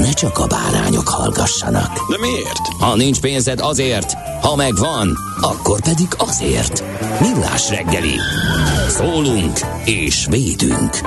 [0.00, 1.92] ne csak a bárányok hallgassanak.
[2.10, 2.66] De miért?
[2.78, 6.84] Ha nincs pénzed azért, ha megvan, akkor pedig azért.
[7.20, 8.14] Millás reggeli.
[8.88, 10.98] Szólunk és védünk.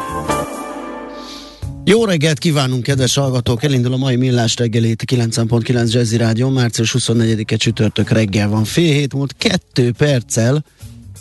[1.85, 3.63] Jó reggelt kívánunk, kedves hallgatók!
[3.63, 6.49] Elindul a mai millás reggelét 9.9 Jazzy Rádió.
[6.49, 8.63] Március 24-e csütörtök reggel van.
[8.63, 10.63] Fél hét múlt kettő perccel,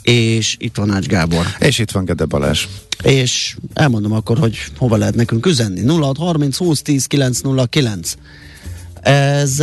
[0.03, 1.47] és itt van Ács Gábor.
[1.59, 2.65] És itt van Gede Balázs.
[3.03, 5.87] És elmondom akkor, hogy hova lehet nekünk üzenni.
[5.87, 8.15] 0630 20 10 909.
[9.01, 9.61] Ez,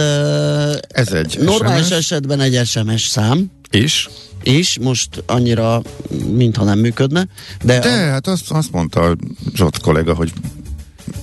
[0.88, 1.98] Ez egy normális SMS.
[1.98, 4.10] esetben egy SMS szám Is.
[4.44, 5.82] is, most annyira,
[6.36, 7.28] mintha nem működne,
[7.64, 9.16] de, De hát azt, azt mondta
[9.56, 10.32] Zsott kollega, hogy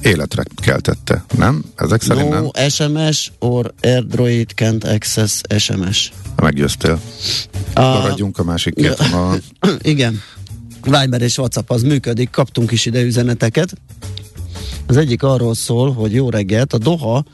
[0.02, 1.64] életre keltette, nem?
[1.76, 2.68] Ezek szerint no nem?
[2.68, 6.12] SMS or AirDroid can't access SMS.
[6.36, 7.00] Meggyőztél.
[7.74, 9.42] A- Maradjunk a másik két vonalon.
[9.82, 10.20] Igen.
[10.82, 13.74] Viber és WhatsApp az működik, kaptunk is ide üzeneteket.
[14.86, 17.24] Az egyik arról szól, hogy jó reggelt, a Doha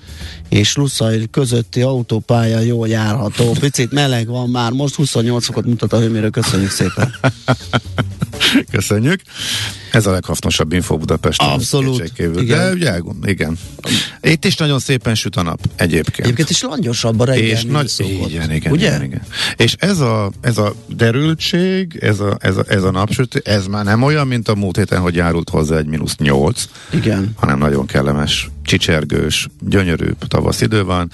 [0.48, 3.50] és Luszai közötti autópálya jól járható.
[3.60, 7.14] Picit meleg van már, most 28 fokot mutat a hőmérő, köszönjük szépen.
[8.70, 9.20] Köszönjük.
[9.92, 11.48] Ez a leghasznosabb info Budapesten.
[11.48, 11.96] Abszolút.
[12.00, 12.42] kétségkívül.
[12.42, 12.58] Igen.
[12.58, 13.58] De ugye, igen.
[14.20, 16.18] Itt is nagyon szépen süt a nap egyébként.
[16.18, 18.30] Egyébként is langyosabb a reggel, és nagy, szokott.
[18.30, 18.86] igen, igen, Ugye?
[18.88, 19.22] igen, igen.
[19.56, 23.84] És ez a, ez a derültség, ez a, ez a, ez a napsütő, ez már
[23.84, 27.32] nem olyan, mint a múlt héten, hogy járult hozzá egy mínusz nyolc, Igen.
[27.36, 31.10] hanem nagyon kellemes, csicsergős, gyönyörű tavasz idő van.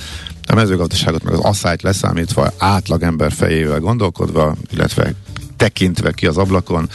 [0.47, 5.15] A mezőgazdaságot meg az asszályt leszámítva, átlagember fejével gondolkodva, illetve
[5.59, 6.89] tekintve ki az ablakon,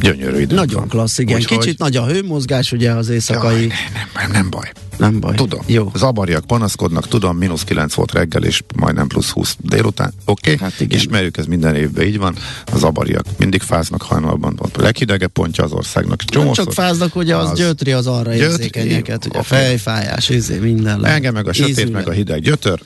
[0.00, 1.36] gyönyörű idő Nagyon klassz, igen.
[1.36, 3.54] Úgyhogy- Kicsit nagy a hőmozgás, ugye az éjszakai...
[3.60, 4.72] Jaj, nem, nem, nem baj.
[4.96, 5.34] Nem baj.
[5.34, 5.60] Tudom.
[5.66, 5.90] Jó.
[5.92, 10.12] Az abariak panaszkodnak, tudom, mínusz 9 volt reggel, és majdnem plusz 20 délután.
[10.24, 10.68] Oké, okay.
[10.68, 10.98] Hát igen.
[10.98, 12.36] ismerjük, ez minden évben így van.
[12.72, 16.18] Az abariak mindig fáznak hajnalban, a leghidegebb pontja az országnak.
[16.18, 19.46] Nem Csomószor- csak fáznak, ugye az, Az- gyötri az arra Gyötri, érzékenyeket, ugye oké.
[19.48, 21.04] fejfájás, izé, minden.
[21.06, 21.92] Engem meg a sötét, Ízűleg.
[21.92, 22.80] meg a hideg gyötör,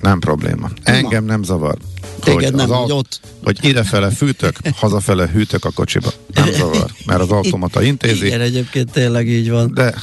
[0.00, 0.70] nem probléma.
[0.82, 1.76] Engem nem zavar.
[2.24, 3.20] Téged nem, az hogy ott.
[3.44, 6.12] hogy idefele fűtök, hazafele hűtök a kocsiba.
[6.34, 8.26] Nem zavar, mert az automata intézi.
[8.26, 9.70] Igen, egyébként tényleg így van.
[9.74, 9.94] De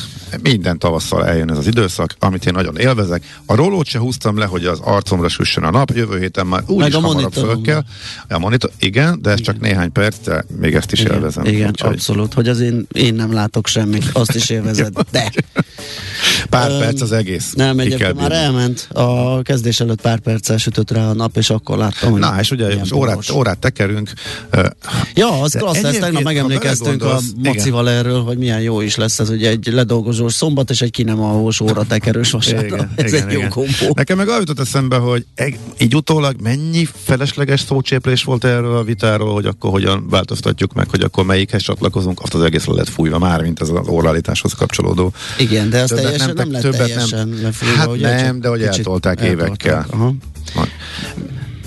[0.41, 3.23] minden tavasszal eljön ez az időszak, amit én nagyon élvezek.
[3.45, 6.93] A rólót se húztam le, hogy az arcomra süssön a nap, jövő héten már úgyis
[6.93, 7.83] a hamarabb föl kell.
[8.29, 11.45] A monitor, igen, de ez csak néhány perc, de még ezt is Igen, élvezem.
[11.45, 15.31] igen Úgyhogy abszolút, hogy az én, én nem látok semmit, azt is élvezed, de
[16.49, 17.53] Pár Öm, perc az egész.
[17.53, 21.77] nem, egyébként már elment, a kezdés előtt pár perccel sütött rá a nap, és akkor
[21.77, 23.29] láttam, hogy Na, és ugye most órát, boros.
[23.29, 24.11] órát tekerünk.
[25.13, 27.53] Ja, az klassz, ezt tegnap megemlékeztünk a belegondolsz, igen.
[27.53, 31.03] Macival erről, hogy milyen jó is lesz ez, ugye egy ledolgozós szombat és egy ki
[31.03, 32.87] nem alvós óra tekerős vasárnap.
[32.95, 33.93] Ez egy jó kombó.
[33.93, 38.83] Nekem meg arra jutott eszembe, hogy eg- így utólag mennyi felesleges szócséplés volt erről a
[38.83, 42.89] vitáról, hogy akkor hogyan változtatjuk meg, hogy akkor melyikhez csatlakozunk, azt az egész le lett
[42.89, 45.13] fújva már, mint ez az orrálításhoz kapcsolódó.
[45.39, 48.47] Igen, de az Többet teljesen nem, te- lett többet teljesen lefújva, Hát ugye, nem, de
[48.47, 49.85] hogy eltolták évekkel.
[49.89, 50.13] Aha.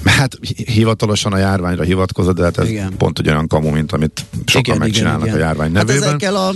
[0.05, 2.93] Hát hi- hivatalosan a járványra hivatkozott, de hát ez Igen.
[2.97, 6.09] pont egy olyan kamu, mint amit sokan megcsinálnak a járvány Hát nevében.
[6.09, 6.53] ezekkel a,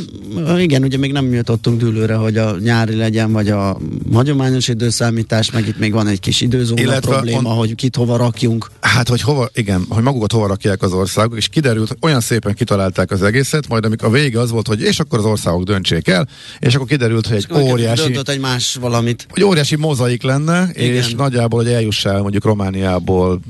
[0.58, 3.78] igen, ugye még nem jutottunk dűlőre, hogy a nyári legyen, vagy a
[4.12, 8.16] hagyományos időszámítás, meg itt még van egy kis időzóna Illetve probléma, on- hogy kit hova
[8.16, 8.70] rakjunk.
[8.96, 12.54] Hát, hogy hova, igen, hogy magukat hova rakják az országok, és kiderült, hogy olyan szépen
[12.54, 16.08] kitalálták az egészet, majd amikor a vége az volt, hogy és akkor az országok döntsék
[16.08, 16.28] el,
[16.58, 19.26] és akkor kiderült, hogy egy óriási, Döntött egy más valamit.
[19.30, 20.94] hogy óriási mozaik lenne, Igen.
[20.94, 23.40] és nagyjából, hogy eljussál mondjuk Romániából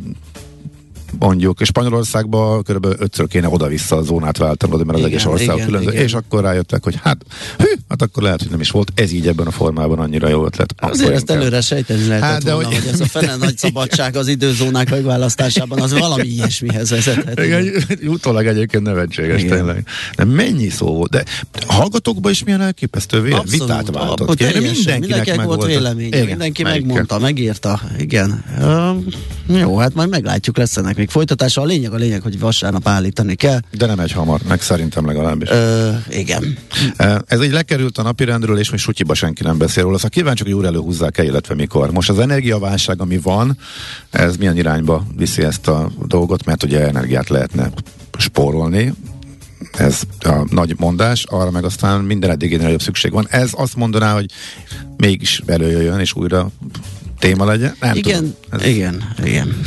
[1.19, 2.87] mondjuk, és Spanyolországban kb.
[2.99, 6.05] ötször kéne oda-vissza a zónát váltanod, mert az Igen, országok igen, különböző, igen.
[6.07, 7.17] és akkor rájöttek, hogy hát,
[7.59, 10.45] hű, hát akkor lehet, hogy nem is volt ez így ebben a formában annyira jó
[10.45, 10.75] ötlet.
[10.79, 11.37] Azért Akkor ezt inkább.
[11.37, 12.87] előre sejteni lehetett Hát, hát, de volna, hogy- hogy...
[12.93, 17.41] ez a fene nagy szabadság az időzónák megválasztásában, az valami ilyesmihez vezethet.
[17.45, 17.73] Igen,
[18.15, 19.57] utólag egyébként nevetséges Igen.
[19.57, 19.87] tényleg.
[20.17, 21.11] De mennyi szó volt?
[21.11, 21.25] De
[21.67, 24.45] hallgatókban is milyen elképesztő véle, vitát váltott ki.
[24.45, 28.45] Mindenkinek, mindenkinek meg volt véleménye, Igen, mindenki megmondta, megírta, igen.
[28.61, 31.61] Uh, jó, hát majd meglátjuk, lesz ennek még folytatása.
[31.61, 33.61] A lényeg a lényeg, hogy vasárnap állítani kell.
[33.71, 35.51] De nem egy hamar, meg szerintem legalábbis.
[35.51, 36.59] Uh, igen.
[37.27, 39.97] Ez így lekerült a napirendről, és most sutyiba senki nem beszél róla.
[39.97, 41.91] Szóval kíváncsi, hogy újra előhúzzák-e, illetve mikor.
[41.91, 43.59] Most az energiaválság, ami van,
[44.11, 47.71] ez milyen irányba viszi ezt a dolgot, mert ugye energiát lehetne
[48.19, 48.93] spórolni,
[49.73, 53.27] ez a nagy mondás, arra meg aztán minden eddig nagyobb szükség van.
[53.31, 54.27] Ez azt mondaná, hogy
[54.97, 56.51] mégis előjöjjön, és újra
[57.19, 57.77] téma legyen?
[57.81, 58.35] Nem igen, tudom.
[58.51, 59.61] Ez- igen, igen.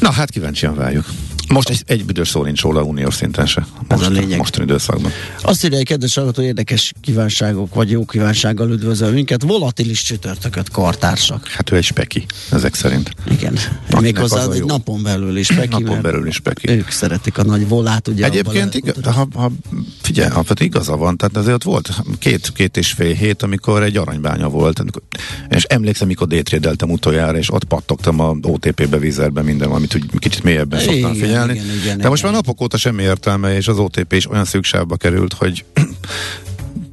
[0.00, 1.04] Na hát kíváncsian várjuk.
[1.50, 3.66] Most egy, egy büdös szó nincs róla uniós szinten se.
[3.88, 4.38] Most, a lényeg.
[4.38, 5.10] Mostani időszakban.
[5.42, 9.42] Azt írja egy kedves hallgató, érdekes kívánságok, vagy jó kívánsággal üdvözöl minket.
[9.42, 11.48] Volatilis csütörtököt, kartársak.
[11.48, 13.10] Hát ő egy speki, ezek szerint.
[13.30, 13.58] Igen.
[14.00, 14.66] Méghozzá egy jó.
[14.66, 16.68] napon belül is peki, Napon belül is peki.
[16.68, 18.24] Ők szeretik a nagy volát, ugye.
[18.24, 19.50] Egyébként, igaz, ha, ha,
[20.00, 23.82] figyelj, ha hát igaza van, tehát azért ott volt két, két és fél hét, amikor
[23.82, 25.02] egy aranybánya volt, amikor,
[25.48, 30.42] és emlékszem, mikor détrédeltem utoljára, és ott pattogtam a OTP-be, vízerbe, minden, amit úgy kicsit
[30.42, 31.39] mélyebben szoktam figyelni.
[31.48, 32.32] Igen, igen, De most igen.
[32.32, 35.64] már napok óta semmi értelme, és az OTP is olyan szükségbe került, hogy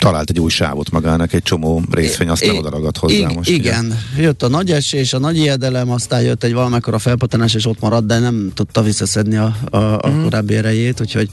[0.07, 3.35] talált egy új sávot magának, egy csomó részvény, azt nem I- oda ragadt hozzá ig-
[3.35, 3.49] most.
[3.49, 7.79] Igen, jött a nagy esés, a nagy ijedelem, aztán jött egy valamekkora felpattanás, és ott
[7.79, 10.23] maradt, de nem tudta visszaszedni a, a, a Mhm.
[10.23, 11.29] korábbi erejét, úgyhogy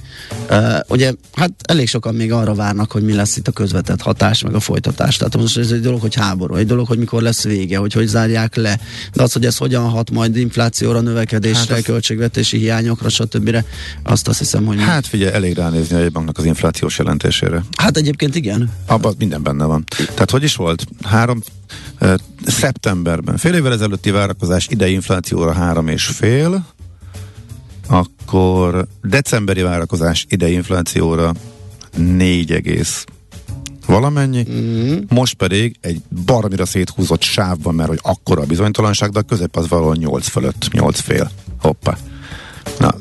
[0.50, 4.42] uh, ugye, hát elég sokan még arra várnak, hogy mi lesz itt a közvetett hatás,
[4.42, 5.16] meg a folytatás.
[5.16, 8.06] Tehát most ez egy dolog, hogy háború, egy dolog, hogy mikor lesz vége, hogy hogy
[8.06, 8.78] zárják le,
[9.12, 13.56] de az, hogy ez hogyan hat majd inflációra, növekedésre, Hát az- költségvetési hiányokra, stb.
[14.02, 14.80] Azt azt hiszem, hogy...
[14.80, 17.64] Hát figyelj, elég ránézni a jegybanknak az inflációs jelentésére.
[17.76, 18.63] hát egyébként igen.
[18.86, 19.84] Abban minden benne van.
[20.14, 20.86] Tehát hogy is volt?
[21.02, 21.40] Három,
[22.00, 22.14] uh,
[22.46, 26.66] szeptemberben, fél évvel ezelőtti várakozás idei inflációra három és fél,
[27.88, 31.32] akkor decemberi várakozás idei inflációra
[31.96, 33.04] négy egész
[33.86, 34.96] valamennyi, mm.
[35.08, 39.68] most pedig egy baromira széthúzott sávban, mert hogy akkora a bizonytalanság, de a közep az
[39.68, 41.30] valahol 8 fölött, 8 fél.
[41.60, 41.96] Hoppá.
[42.78, 42.94] Na,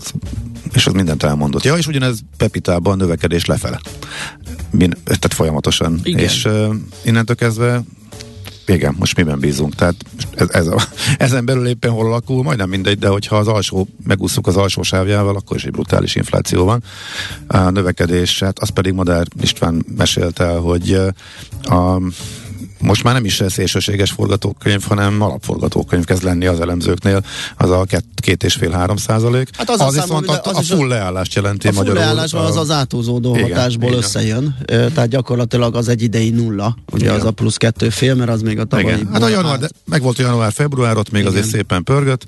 [0.73, 1.63] és az mindent elmondott.
[1.63, 3.79] Ja, és ugyanez Pepitában növekedés lefele.
[4.69, 5.99] Min, tehát folyamatosan.
[6.03, 6.19] Igen.
[6.19, 7.83] És uh, innentől kezdve
[8.65, 9.75] igen, most miben bízunk?
[9.75, 9.95] Tehát
[10.35, 10.87] ez, ez a,
[11.17, 15.35] ezen belül éppen hol alakul, majdnem mindegy, de hogyha az alsó, megúszunk az alsó sávjával,
[15.35, 16.83] akkor is egy brutális infláció van.
[17.47, 20.99] A növekedés, hát azt pedig Madár István mesélte el, hogy
[21.63, 21.97] a
[22.79, 27.23] most már nem is szélsőséges forgatókönyv, hanem alapforgatókönyv kezd lenni az elemzőknél,
[27.57, 29.49] az a két, két és fél három százalék.
[29.57, 32.03] Hát az az viszont a, az a full leállást jelenti A full magyarul.
[32.03, 33.97] leállásban az az átúzódó Igen, hatásból van.
[33.97, 37.19] összejön, tehát gyakorlatilag az egy idei nulla, ugye Igen.
[37.19, 38.95] az a plusz kettő fél, mert az még a tavalyi.
[38.95, 39.07] Igen.
[39.11, 41.33] Hát a január, de meg volt a január-február, ott még Igen.
[41.33, 42.23] azért szépen pörgött,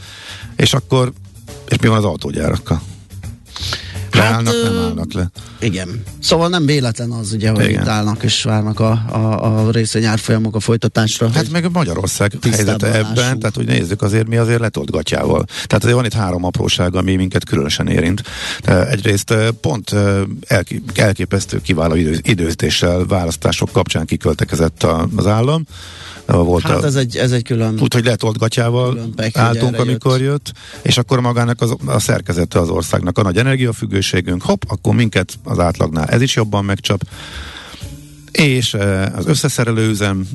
[0.55, 1.11] és akkor,
[1.67, 2.81] és mi van az autógyárakkal?
[4.15, 5.29] Leállnak, ö, nem állnak le.
[5.59, 6.03] Igen.
[6.19, 7.81] Szóval nem véletlen az, ugye, hogy Igen.
[7.81, 11.29] itt állnak és várnak a, a, a részvényárfolyamok a folytatásra.
[11.33, 13.39] Hát meg Magyarország helyzete ebben, lássunk.
[13.39, 15.45] tehát hogy nézzük, azért mi azért letolt gatyával.
[15.45, 18.23] Tehát azért van itt három apróság, ami minket különösen érint.
[18.63, 19.95] Egyrészt pont
[20.93, 25.65] elképesztő kiváló idő, időzítéssel választások kapcsán kiköltekezett az állam.
[26.25, 27.79] Volt Hát a, ez egy, ez egy külön...
[27.81, 30.51] Úgyhogy letolt gatyával Külön pek, álltunk, amikor jött.
[30.81, 33.37] és akkor magának az, a szerkezete az országnak, a nagy
[34.13, 37.01] energiafüggőségünk, hopp, akkor minket az átlagnál ez is jobban megcsap,
[38.31, 40.27] és eh, az összeszerelőüzem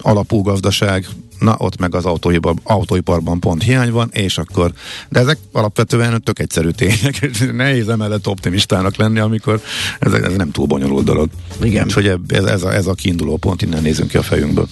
[0.00, 1.06] alapú gazdaság,
[1.38, 4.72] na ott meg az autóipar, autóiparban pont hiány van, és akkor,
[5.08, 9.60] de ezek alapvetően tök egyszerű tények, és nehéz emellett optimistának lenni, amikor
[9.98, 11.28] ez, ez nem túl bonyolult dolog.
[11.62, 11.84] Igen.
[11.84, 14.68] Úgyhogy ez, ez, a, ez a kiinduló pont, innen nézünk ki a fejünkből.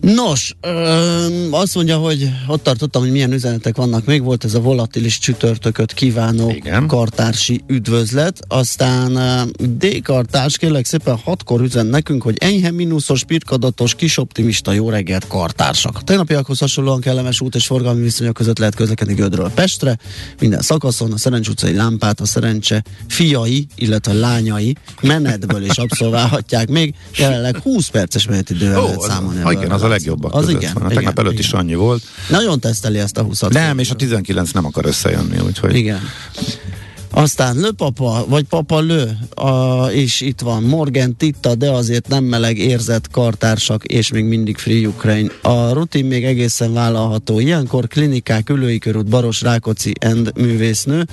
[0.00, 4.22] Nos, öm, azt mondja, hogy ott tartottam, hogy milyen üzenetek vannak még.
[4.22, 6.86] Volt ez a volatilis csütörtököt kívánó Igen.
[6.86, 8.38] kartársi üdvözlet.
[8.48, 15.26] Aztán öm, D-kartárs kérlek szépen hatkor üzen nekünk, hogy enyhe mínuszos, pirkadatos, kisoptimista jó reggelt
[15.26, 16.04] kartársak.
[16.04, 19.98] Tegnapiakhoz hasonlóan kellemes út és forgalmi viszonyok között lehet közlekedni Gödről Pestre.
[20.40, 26.94] Minden szakaszon a Szerencs utcai lámpát a szerencse fiai, illetve lányai menetből is abszolválhatják még.
[27.16, 29.50] Jelenleg 20 perces menetidővel lehet számolni.
[29.50, 30.72] igen, az a legjobbak Az között igen.
[30.74, 30.82] van.
[30.82, 31.44] A igen, tegnap előtt igen.
[31.44, 32.02] is annyi volt.
[32.28, 35.76] Nagyon teszteli ezt a 20 Nem, és a 19 nem akar összejönni, úgyhogy...
[35.76, 36.00] Igen.
[37.12, 42.58] Aztán Löpapa, vagy Papa Lő, a, és itt van Morgan Titta, de azért nem meleg
[42.58, 45.30] érzett kartársak, és még mindig Free Ukraine.
[45.42, 47.40] A rutin még egészen vállalható.
[47.40, 51.06] Ilyenkor klinikák, ülői körút, Baros Rákóczi end művésznő,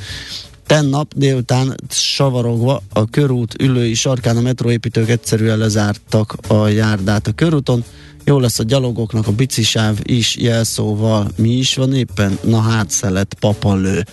[0.67, 7.84] Tennap délután savarogva a körút ülői sarkán a metróépítők egyszerűen lezártak a járdát a körúton.
[8.27, 11.27] Jó lesz a gyalogoknak a bicisáv is jelszóval.
[11.36, 12.38] Mi is van éppen?
[12.43, 14.05] Na hát szelet papalő.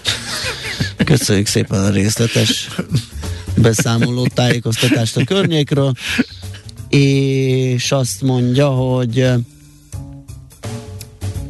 [1.04, 2.68] Köszönjük szépen a részletes
[3.56, 5.92] beszámoló tájékoztatást a környékről.
[6.88, 9.30] És azt mondja, hogy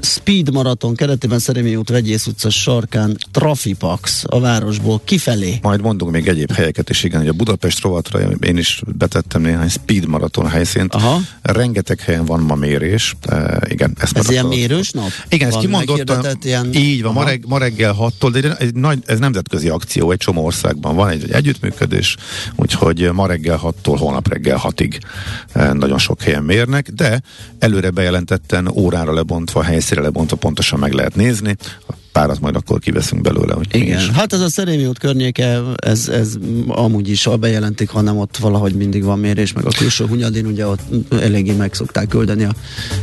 [0.04, 5.58] Speed Maraton keretében Szerémi út Vegyész utca sarkán Trafipax a városból kifelé.
[5.62, 9.68] Majd mondunk még egyéb helyeket is, igen, hogy a Budapest rovatra én is betettem néhány
[9.68, 10.94] Speed Maraton helyszínt.
[10.94, 11.20] Aha.
[11.42, 13.16] Rengeteg helyen van ma mérés.
[13.26, 15.10] E, igen, Ez már ilyen mérős nap?
[15.28, 16.74] Igen, ez kimondottan, ilyen...
[16.74, 20.18] így van, ma, reg, ma reggel 6-tól, de egy, egy nagy, ez nemzetközi akció egy
[20.18, 20.94] csomó országban.
[20.94, 22.16] Van egy, egy együttműködés,
[22.56, 25.00] úgyhogy ma reggel 6-tól holnap reggel 6-ig
[25.52, 27.22] eh, nagyon sok helyen mérnek, de
[27.58, 29.62] előre bejelentetten órára lebontva,
[29.94, 31.56] helyszínre lebontva pontosan meg lehet nézni.
[32.14, 34.08] A párat majd akkor kiveszünk belőle, hogy Igen, is.
[34.08, 36.34] hát ez a Szerémi út környéke, ez, ez
[36.68, 40.66] amúgy is, ha bejelentik, hanem ott valahogy mindig van mérés, meg a külső Hunyadin, ugye
[40.66, 40.80] ott
[41.10, 42.50] eléggé meg szokták küldeni a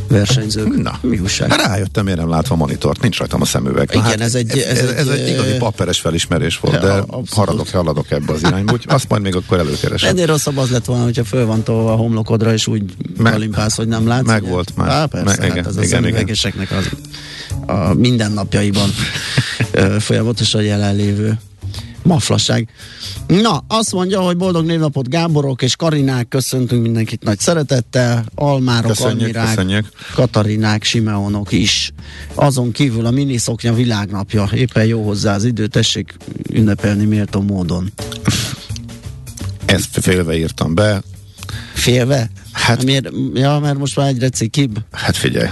[0.08, 0.82] versenyzők.
[0.82, 0.98] Na.
[1.00, 1.50] mi újság?
[1.50, 3.90] Hát Rájöttem, miért nem látva a monitort, nincs rajtam a szemüveg.
[3.94, 7.28] Igen, ez egy- ez, ez ez, egy, egy igazi ö, paperes felismerés volt, de abszolút.
[7.28, 10.08] haladok, haladok ebbe az irányba, úgy azt majd még akkor előkeresem.
[10.08, 12.82] Ennél rosszabb az lett volna, hogyha föl van tolva a homlokodra, és úgy
[13.16, 14.26] Meg- kalimpálsz, hogy nem látsz.
[14.26, 14.50] meg ugye?
[14.50, 14.88] volt már.
[14.88, 16.28] Á, persze, Meg- hát igen, ez a igen, igen.
[16.78, 16.88] az
[17.66, 18.88] a mindennapjaiban
[19.98, 21.38] folyamatosan jelenlévő
[22.02, 22.68] maflasság.
[23.26, 29.20] Na, azt mondja, hogy boldog névnapot Gáborok és Karinák, köszöntünk mindenkit nagy szeretettel, Almárok, Köszönjük,
[29.20, 29.88] Almirák, köszönjük.
[30.14, 31.92] Katarinák, Simeonok is.
[32.34, 36.16] Azon kívül a miniszoknya világnapja, éppen jó hozzá az idő, tessék
[36.50, 37.92] ünnepelni méltó módon.
[39.64, 41.02] Ezt félve írtam be.
[41.72, 42.30] Félve?
[42.52, 43.08] Hát- Miért?
[43.34, 44.78] Ja, mert most már egyre cikibb.
[44.90, 45.48] Hát figyelj,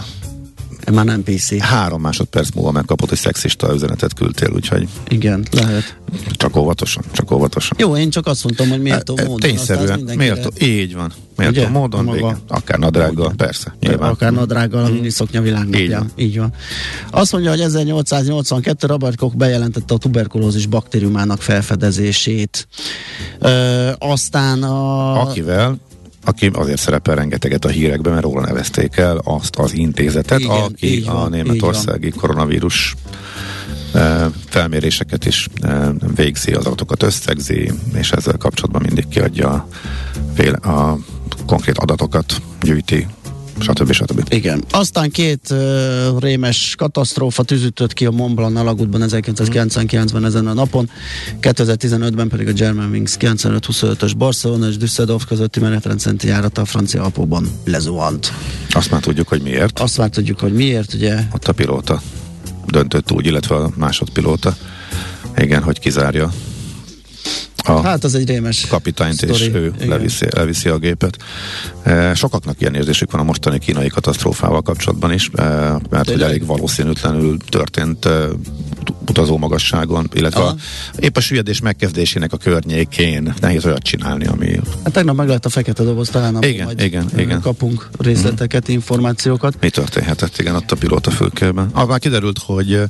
[0.93, 1.59] Már nem PC.
[1.59, 5.97] három másodperc múlva megkapott, hogy szexista üzenetet küldtél, úgyhogy Igen, lehet.
[6.33, 7.77] csak óvatosan, csak óvatosan.
[7.81, 9.37] Jó, én csak azt mondtam, hogy méltó módon.
[9.41, 11.13] Tényszerűen, méltó, így van.
[11.37, 12.39] Méltó módon, Maga- igen.
[12.49, 14.11] Akár nadrággal, persze, nyilván.
[14.11, 16.01] Akár nadrággal a miniszoknya Így világnapján.
[16.01, 16.11] van.
[16.17, 16.53] Így van.
[17.11, 22.69] Azt mondja, hogy 1882 Robert Koch bejelentette a tuberkulózis baktériumának felfedezését.
[23.39, 25.21] Ö, aztán a...
[25.21, 25.77] Akivel
[26.25, 30.95] aki azért szerepel rengeteget a hírekben, mert róla nevezték el azt az intézetet, Igen, aki
[30.95, 32.95] így a van, németországi koronavírus
[33.95, 39.67] eh, felméréseket is eh, végzi, az adatokat összegzi, és ezzel kapcsolatban mindig kiadja
[40.63, 40.99] a, a
[41.47, 43.07] konkrét adatokat, gyűjti,
[43.61, 43.93] stb.
[43.93, 44.33] stb.
[44.33, 44.65] Igen.
[44.71, 45.59] Aztán két uh,
[46.21, 50.91] rémes katasztrófa tűzütött ki a Mont Blanc alagútban 1999-ben ezen a napon,
[51.41, 58.33] 2015-ben pedig a Germanwings 95-25-ös Barcelona és Düsseldorf közötti menetrendszenti járata a francia Alpokban lezuhant.
[58.71, 59.79] Azt már tudjuk, hogy miért.
[59.79, 62.03] Azt már tudjuk, hogy miért, ugye Ott a pilóta
[62.67, 64.57] döntött úgy, illetve a másodpilóta,
[65.37, 66.33] igen, hogy kizárja
[67.65, 69.33] a Hát az egy rémes kapitányt, sztori.
[69.33, 69.89] és ő Igen.
[69.89, 71.17] leviszi, leviszi a gépet.
[71.83, 76.29] E, sokaknak ilyen érzésük van a mostani kínai katasztrófával kapcsolatban is, e, mert hogy Tényleg?
[76.29, 78.27] elég valószínűtlenül történt e,
[79.09, 80.49] utazó magasságon, illetve Aha.
[80.49, 80.55] a,
[80.99, 85.49] épp a süllyedés megkezdésének a környékén nehéz olyat csinálni, ami Hát tegnap meg lett a
[85.49, 87.41] fekete doboz, talán Igen, majd igen, igen.
[87.41, 89.55] kapunk részleteket, információkat.
[89.61, 91.69] Mi történhetett, igen, ott a pilóta fülkében.
[91.73, 92.85] Ah, már kiderült, hogy eh,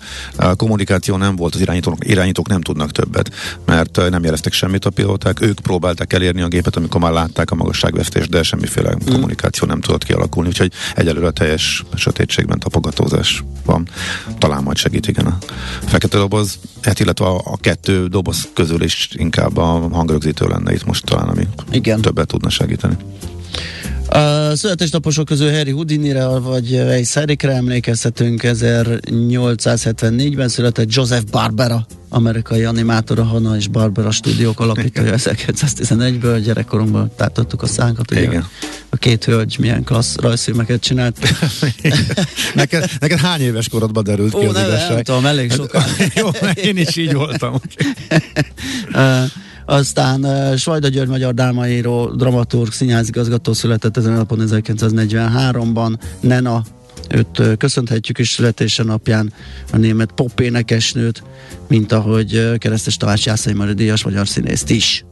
[0.50, 3.30] a kommunikáció nem volt, az irányítók, irányítók nem tudnak többet,
[3.66, 7.50] mert eh, nem jeleztek semmit a pilóták, ők próbálták elérni a gépet, amikor már látták
[7.50, 9.12] a magasságvesztést, de semmiféle mm.
[9.12, 13.88] kommunikáció nem tudott kialakulni, úgyhogy egyelőre teljes sötétségben tapogatózás van.
[14.38, 15.38] Talán majd segít, igen, a
[15.86, 20.84] fekete doboz, hát illetve a, a kettő doboz közül is inkább a hangrögzítő lenne itt
[20.84, 22.00] most talán, ami Igen.
[22.00, 22.96] többet tudna segíteni.
[24.10, 28.40] A születésnaposok közül Harry Houdinire vagy Ace Erikre emlékezhetünk.
[28.44, 36.40] 1874-ben született Joseph Barbera, amerikai animátor, a Hanna és Barbera stúdiók alapítója 1911-ből.
[36.44, 38.46] Gyerekkorunkban tátottuk a szánkat, ugye Igen.
[38.88, 41.18] a két hölgy milyen klassz rajzfilmeket csinált.
[42.54, 44.90] neked, neked hány éves korodban derült ki Ó, az nem, igazság?
[44.90, 45.82] nem tudom, elég sokan.
[46.14, 47.60] Jó, én is így voltam.
[48.94, 49.22] Uh,
[49.70, 55.98] aztán uh, Svajda György magyar drámaíró, dramaturg, színházigazgató született ezen a napon 1943-ban.
[56.20, 56.64] Nena,
[57.08, 59.32] őt köszönhetjük is születése napján
[59.72, 61.22] a német pop énekesnőt,
[61.68, 65.04] mint ahogy Keresztes Tavács Jászai Mari Díjas magyar színészt is.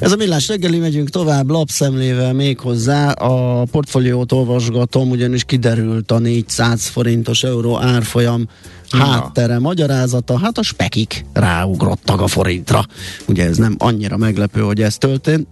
[0.00, 3.10] Ez a millás reggeli, megyünk tovább lapszemlével még hozzá.
[3.10, 8.48] A portfóliót olvasgatom, ugyanis kiderült a 400 forintos euró árfolyam
[8.90, 12.84] háttere magyarázata, hát a spekik ráugrottak a forintra.
[13.26, 15.46] Ugye ez nem annyira meglepő, hogy ez történt.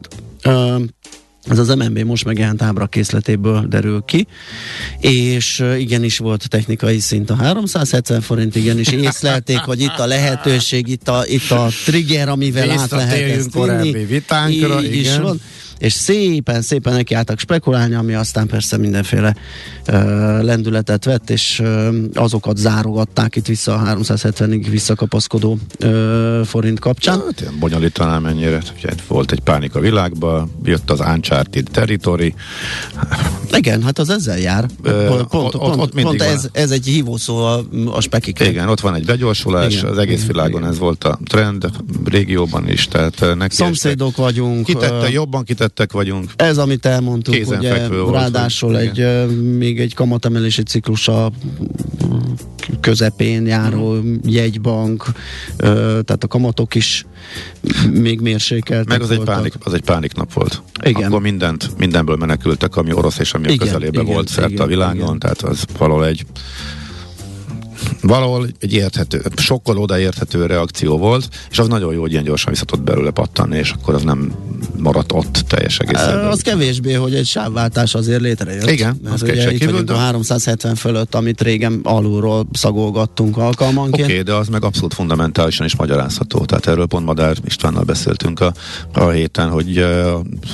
[1.45, 4.27] Ez az MNB most megjelent ábra készletéből derül ki,
[5.01, 11.09] és igenis volt technikai szint a 370 forint, igenis észlelték, hogy itt a lehetőség, itt
[11.09, 15.01] a, itt a trigger, amivel át lehet ezt korábbi vitánkra, így, igen.
[15.01, 15.41] Is van
[15.79, 19.35] és szépen, szépen nekiálltak spekulálni, ami aztán persze mindenféle
[19.87, 19.95] ö,
[20.43, 27.21] lendületet vett, és ö, azokat zárogatták itt vissza a 370-ig visszakapaszkodó ö, forint kapcsán.
[27.21, 28.63] Hát, ilyen bonyolítanám mennyire.
[28.79, 32.35] Ugye, volt egy pánik a világban, jött az Uncharted Territory.
[33.51, 34.69] Igen, hát az ezzel jár.
[34.83, 38.39] Ö, pont pont, ott- pont, ott pont ez, ez egy hívószó a, a spekik.
[38.41, 40.73] Igen, ott van egy begyorsulás, Igen, az egész igen, világon igen.
[40.73, 41.67] ez volt a trend,
[42.05, 44.65] régióban is, tehát ö, neki Szomszédok vagyunk.
[44.67, 46.31] Kitette, ö, jobban kitettek vagyunk.
[46.37, 51.31] Ez, amit elmondtuk, ugye, volt, ráadásul hogy- egy, ö, még egy kamatemelési ciklus a
[52.81, 55.05] közepén járó jegybank,
[55.57, 55.67] ö,
[56.05, 57.07] tehát a kamatok is
[57.93, 60.63] még mérsékeltek Meg az egy, pánik, az egy pániknap volt.
[60.83, 61.09] Igen.
[61.09, 64.65] Akkor mindent, mindenből menekültek, ami orosz és ami a Igen, közelében igen, volt szerte igen,
[64.65, 65.19] a világon, igen.
[65.19, 66.27] tehát az valahol egy
[68.01, 72.53] valahol egy érthető, sokkal de érthető reakció volt, és az nagyon jó, hogy ilyen gyorsan
[72.53, 74.33] vissza tudott belőle pattanni, és akkor az nem
[74.77, 76.15] maradt ott teljes egészen.
[76.19, 78.71] Ö, Az kevésbé, hogy egy sávváltás azért létrejött.
[78.71, 84.03] Igen, az ugye itt kétségkívül, vagyunk a de- 370 fölött, amit régen alulról szagolgattunk alkalmanként.
[84.05, 86.45] Oké, okay, de az meg abszolút fundamentálisan is magyarázható.
[86.45, 88.55] Tehát erről pont Madár Istvánnal beszéltünk a,
[88.93, 89.87] a héten, hogy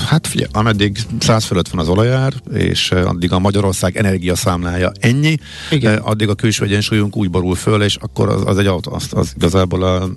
[0.07, 5.37] hát figyelj, ameddig 100 fölött van az olajár, és addig a Magyarország energiaszámlája ennyi,
[5.71, 5.99] Igen.
[5.99, 9.33] addig a külső egyensúlyunk úgy borul föl, és akkor az, az egy autó, az, az
[9.37, 10.09] igazából a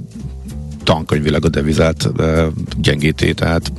[0.83, 2.45] tankönyvileg a devizát uh,
[2.81, 3.71] gyengíti, tehát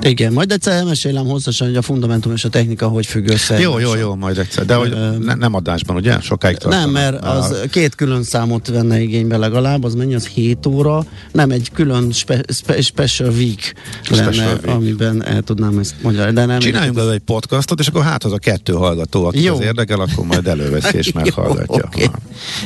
[0.00, 3.60] Igen, majd egyszer elmesélem hosszasan, hogy a fundamentum és a technika hogy függ össze.
[3.60, 4.64] jó, jó, jó, majd egyszer.
[4.64, 6.20] De hogy ne, nem adásban, ugye?
[6.20, 6.92] Sokáig Nem, tartana.
[6.92, 11.70] mert az két külön számot venne igénybe legalább, az mennyi, az 7 óra, nem egy
[11.72, 13.74] külön spe, spe, special week
[14.10, 14.76] lenne, Special week.
[14.76, 16.58] amiben el tudnám ezt magyarázni, de nem.
[16.58, 19.54] Csináljunk bele egy podcastot, és akkor hát az a kettő hallgató, aki Jó.
[19.54, 21.84] az érdekel, akkor majd előveszi és meghallgatja.
[21.84, 22.10] Oké.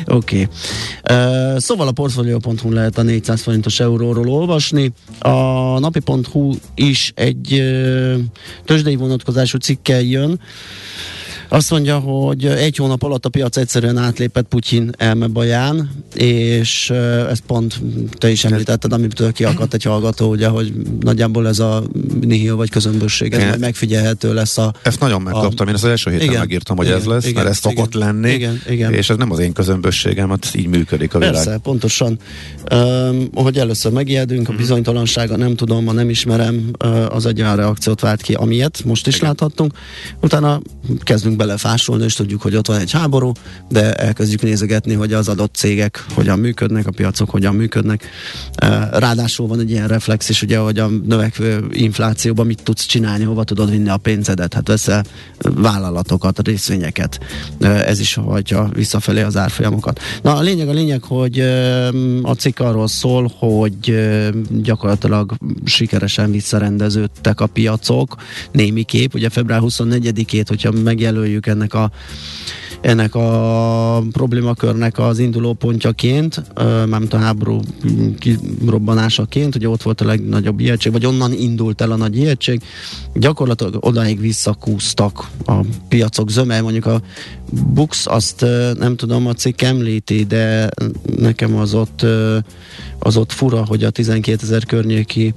[0.07, 0.49] Okay.
[1.11, 4.93] Uh, szóval a portfolio.hu lehet a 400 forintos euróról olvasni.
[5.19, 7.63] A napi.hu is egy
[8.65, 10.41] tőzsdei vonatkozású cikkel jön.
[11.53, 16.91] Azt mondja, hogy egy hónap alatt a piac egyszerűen átlépett Putyin elmebaján, és
[17.31, 17.81] ezt pont
[18.19, 21.83] te is említetted, amitől kiakadt egy hallgató, ugye, hogy nagyjából ez a
[22.21, 26.27] nihil vagy közömbösség, ez megfigyelhető lesz a Ezt nagyon megkaptam, én ezt az első héten
[26.27, 28.93] Igen, megírtam, hogy igen, ez lesz, igen, mert ez szokott igen, lenni, igen, igen.
[28.93, 31.35] és ez nem az én közömbösségem, hát így működik a világ.
[31.35, 32.19] Persze, pontosan.
[32.75, 34.53] Um, hogy először megijedünk, Mhm.
[34.53, 36.71] a bizonytalansága nem tudom, ma nem ismerem,
[37.09, 39.29] az egy olyan reakciót vált ki, amilyet most is Igen.
[39.29, 39.73] láthattunk.
[40.21, 40.61] Utána
[41.01, 43.33] kezdünk belefásulni, és tudjuk, hogy ott van egy háború,
[43.69, 48.09] de elkezdjük nézegetni, hogy az adott cégek hogyan működnek, a piacok hogyan működnek.
[48.93, 53.45] Ráadásul van egy ilyen reflex is, ugye, hogy a növekvő inflációban mit tudsz csinálni, hova
[53.45, 55.05] tudod vinni a pénzedet, hát veszel
[55.39, 57.21] vállalatokat, részvényeket.
[57.61, 60.01] Ez is hagyja visszafelé az árfolyamokat.
[60.23, 61.41] Na, a lényeg a lényeg, hogy
[62.23, 64.09] a cikk arról szól, hogy
[64.51, 68.17] gyakorlatilag sikeresen visszarendeződtek a piacok,
[68.53, 71.91] némi kép, ugye február 24-ét, hogyha megjelöljük ennek a
[72.83, 76.43] ennek a problémakörnek az induló pontjaként,
[76.89, 81.91] mármint a háború mm, kirobbanásaként, ugye ott volt a legnagyobb ijegység, vagy onnan indult el
[81.91, 82.63] a nagy ijegység,
[83.15, 85.55] gyakorlatilag odáig visszakúztak a
[85.89, 87.01] piacok zöme, mondjuk a
[87.51, 88.47] Bux, azt
[88.79, 90.71] nem tudom, a cikk említi, de
[91.17, 92.07] nekem az ott,
[92.99, 95.35] az ott fura, hogy a 12 ezer környéki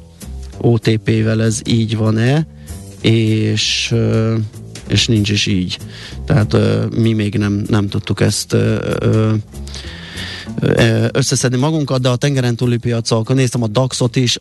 [0.58, 2.47] OTP-vel ez így van-e,
[3.01, 3.93] és
[4.87, 5.77] és nincs is így.
[6.25, 9.33] Tehát ö, mi még nem, nem tudtuk ezt ö, ö,
[11.11, 14.37] összeszedni magunkat, de a tengeren túli piacok, néztem a DAX-ot is,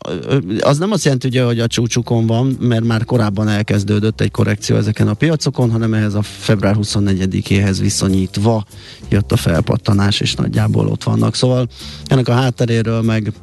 [0.59, 4.75] az nem azt jelenti, ugye, hogy a csúcsukon van, mert már korábban elkezdődött egy korrekció
[4.75, 8.65] ezeken a piacokon, hanem ehhez a február 24-éhez viszonyítva
[9.09, 11.35] jött a felpattanás, és nagyjából ott vannak.
[11.35, 11.67] Szóval
[12.05, 13.33] ennek a hátteréről meg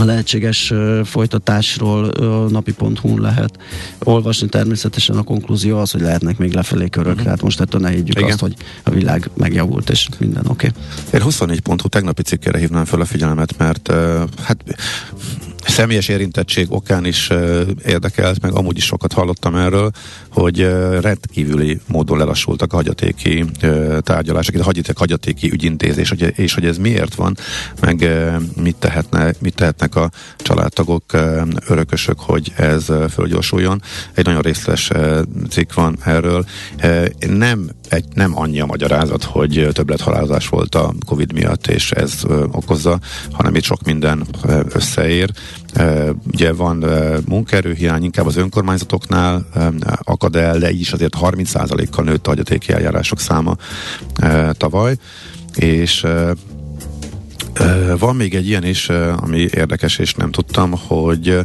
[0.00, 0.72] a lehetséges
[1.04, 2.12] folytatásról
[2.50, 3.58] napi.hu lehet
[3.98, 4.48] olvasni.
[4.48, 7.24] Természetesen a konklúzió az, hogy lehetnek még lefelé körök, uh-huh.
[7.24, 8.30] tehát most ettől ne higgyük Igen.
[8.30, 10.66] azt, hogy a világ megjavult, és minden oké.
[10.66, 10.82] Okay.
[11.12, 13.92] Én 24 pontú tegnapi cikkére hívnám fel a figyelmet, mert
[14.42, 14.64] hát
[15.66, 17.30] személyes érintettség okán is
[17.86, 19.90] érdekelt, meg amúgy is sokat hallottam erről,
[20.28, 20.60] hogy
[21.00, 23.44] rendkívüli módon lelassultak a hagyatéki
[24.00, 27.36] tárgyalások, a hagyaték, hagyatéki ügyintézés, és hogy ez miért van,
[27.80, 28.08] meg
[28.62, 31.04] mit, tehetne, mit tehetnek a családtagok,
[31.66, 33.82] örökösök, hogy ez fölgyorsuljon.
[34.14, 34.90] Egy nagyon részletes
[35.50, 36.44] cikk van erről.
[37.28, 42.98] Nem, egy, nem annyi a magyarázat, hogy többlethalálozás volt a Covid miatt, és ez okozza,
[43.30, 44.26] hanem itt sok minden
[44.72, 45.30] összeér.
[46.32, 46.84] Ugye van
[47.28, 49.46] munkaerőhiány, inkább az önkormányzatoknál
[50.02, 53.56] akad el, de is azért 30%-kal nőtt a hagyatéki eljárások száma
[54.52, 54.96] tavaly,
[55.54, 56.06] és
[57.98, 61.38] van még egy ilyen is, ami érdekes, és nem tudtam, hogy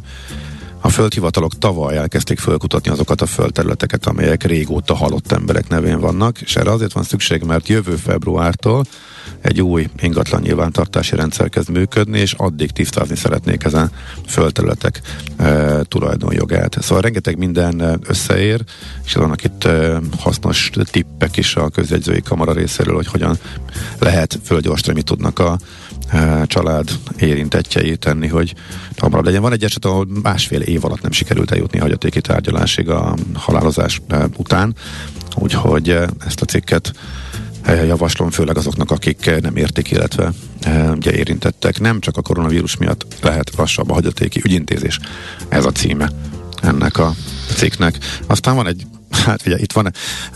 [0.81, 6.55] a földhivatalok tavaly elkezdték fölkutatni azokat a földterületeket, amelyek régóta halott emberek nevén vannak, és
[6.55, 8.85] erre azért van szükség, mert jövő februártól
[9.41, 13.91] egy új ingatlan nyilvántartási rendszer kezd működni, és addig tisztázni szeretnék ezen
[14.27, 15.01] földterületek
[15.37, 16.77] e, tulajdonjogát.
[16.81, 18.63] Szóval rengeteg minden összeér,
[19.05, 23.37] és vannak itt e, hasznos tippek is a közjegyzői kamara részéről, hogy hogyan
[23.99, 25.57] lehet fölgyorsítani, mit tudnak a e,
[26.45, 28.53] család érintettjei tenni, hogy
[28.97, 29.41] hamarabb legyen.
[29.41, 34.01] Van egy eset, ahol másfél év alatt nem sikerült eljutni a hagyatéki tárgyalásig a halálozás
[34.37, 34.75] után,
[35.35, 35.89] úgyhogy
[36.25, 36.91] ezt a cikket
[37.65, 40.33] javaslom, főleg azoknak, akik nem értik, illetve
[40.95, 41.79] ugye érintettek.
[41.79, 44.99] Nem csak a koronavírus miatt lehet lassabb a hagyatéki ügyintézés.
[45.49, 46.11] Ez a címe
[46.61, 47.13] ennek a
[47.55, 47.97] cikknek.
[48.27, 49.91] Aztán van egy Hát ugye itt van,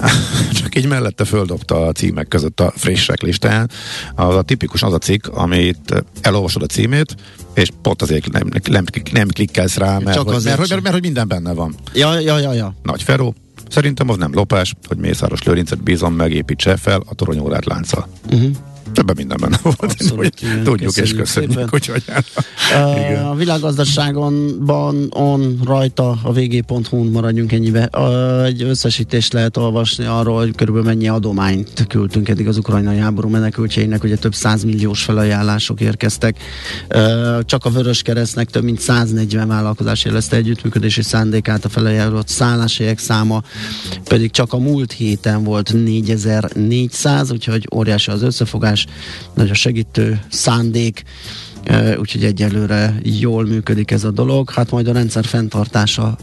[0.61, 3.69] csak így mellette földobta a címek között a frissek listán.
[4.15, 7.15] Az a tipikus az a cikk, amit elolvasod a címét,
[7.53, 10.93] és pont azért nem, nem, nem klikkelsz rá, mert, csak hogy, mert, mert, mert, mert,
[10.93, 11.75] hogy minden benne van.
[11.93, 12.75] Ja, ja, ja, ja.
[12.83, 13.35] Nagy Feró,
[13.69, 18.07] Szerintem az nem lopás, hogy Mészáros Lőrincet bízom megépítse fel a toronyórát lánccal.
[18.31, 18.55] Uh-huh.
[18.93, 19.81] Ebben minden benne volt.
[19.81, 21.91] Abszolút, igen, Tudjuk és köszönjük, hogy
[22.71, 27.89] uh, A világgazdaságonban on rajta a vg.hu-n maradjunk ennyibe.
[28.45, 34.03] Egy összesítést lehet olvasni arról, hogy körülbelül mennyi adományt küldtünk eddig az ukrajnai háború menekültjeinek,
[34.03, 36.37] ugye több százmilliós felajánlások érkeztek.
[37.41, 43.43] Csak a Vörös Keresztnek több mint 140 vállalkozás jelezte együttműködési szándékát, a felajánlott szálláshelyek száma
[44.03, 48.74] pedig csak a múlt héten volt 4400, úgyhogy óriási az összefogás
[49.33, 51.03] nagy a segítő szándék,
[51.99, 54.49] úgyhogy egyelőre jól működik ez a dolog.
[54.49, 56.17] Hát majd a rendszer fenntartása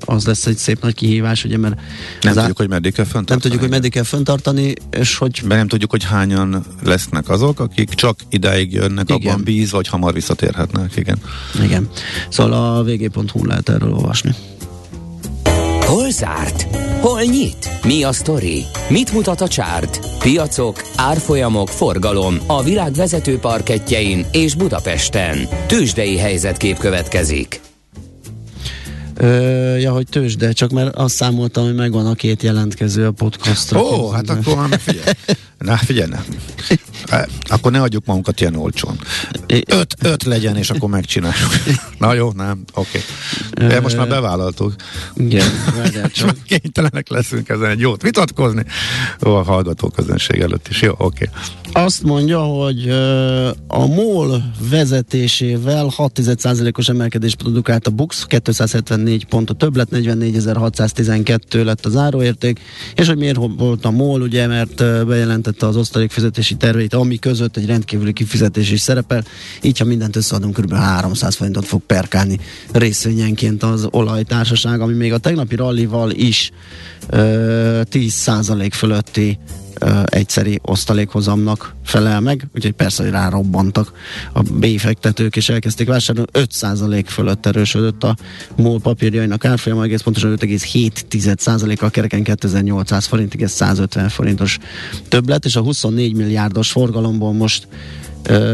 [0.00, 1.80] az lesz egy szép nagy kihívás, ugye, mert
[2.22, 3.30] nem tudjuk, hogy meddig kell fenntartani.
[3.30, 5.40] Nem tudjuk, hogy meddig kell fenntartani, és hogy...
[5.44, 9.32] Mert nem tudjuk, hogy hányan lesznek azok, akik csak idáig jönnek, igen.
[9.32, 11.18] abban bíz, vagy hamar visszatérhetnek, igen.
[11.64, 11.88] Igen.
[12.28, 14.34] Szóval a vg.hu lehet erről olvasni.
[15.84, 16.62] Hol zárt?
[17.00, 17.70] Hol nyit?
[17.82, 18.64] Mi a sztori?
[18.88, 20.18] Mit mutat a csárt?
[20.18, 25.48] Piacok, árfolyamok, forgalom a világ vezető parketjein és Budapesten.
[25.66, 27.60] Tősdei helyzetkép következik.
[29.16, 33.80] Ö, ja, hogy tőzsde, csak mert azt számoltam, hogy megvan a két jelentkező a podcastra.
[33.80, 35.06] Ó, hát akkor már figyelj.
[35.58, 36.24] Na, figyelj, nem.
[37.42, 38.98] Akkor ne adjuk magunkat ilyen olcsón.
[39.66, 41.50] Öt, öt legyen, és akkor megcsináljuk.
[41.98, 43.00] Na jó, nem, oké.
[43.50, 43.68] Okay.
[43.68, 44.74] De most már bevállaltuk.
[45.16, 45.46] Igen,
[46.12, 46.36] csak.
[46.46, 48.64] Kénytelenek leszünk ezen egy jót vitatkozni.
[49.26, 50.82] Ó, a hallgató közönség előtt is.
[50.82, 51.28] Jó, oké.
[51.28, 51.84] Okay.
[51.84, 52.88] Azt mondja, hogy
[53.66, 61.96] a MOL vezetésével 6,1%-os emelkedést produkált a BUX, 274 pont a többlet, 44.612 lett az
[61.96, 62.60] áróérték,
[62.94, 66.56] és hogy miért volt a MOL, ugye, mert bejelentette az osztalék fizetési
[66.94, 69.24] ami között egy rendkívüli kifizetés is szerepel,
[69.62, 70.72] így ha mindent összeadunk, kb.
[70.72, 72.38] 300 forintot fog perkálni
[72.72, 76.50] részvényenként az olajtársaság, ami még a tegnapi rallival is
[77.10, 79.38] ö, 10% fölötti
[80.04, 83.92] egyszeri osztalékhozamnak felel meg, úgyhogy persze, hogy rárobbantak
[84.32, 88.16] a béfektetők, és elkezdték vásárolni, 5% fölött erősödött a
[88.56, 94.58] MOL papírjainak árfolyama, egész pontosan 5,7%-kal kereken 2800 forintig, ez 150 forintos
[95.08, 97.68] többlet, és a 24 milliárdos forgalomból most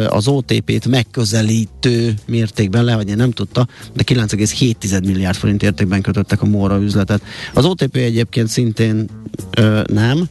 [0.08, 6.80] az OTP-t megközelítő mértékben lehagyni nem tudta, de 9,7 milliárd forint értékben kötöttek a Móra
[6.80, 7.22] üzletet.
[7.54, 9.08] Az OTP egyébként szintén
[9.50, 10.28] ö, nem,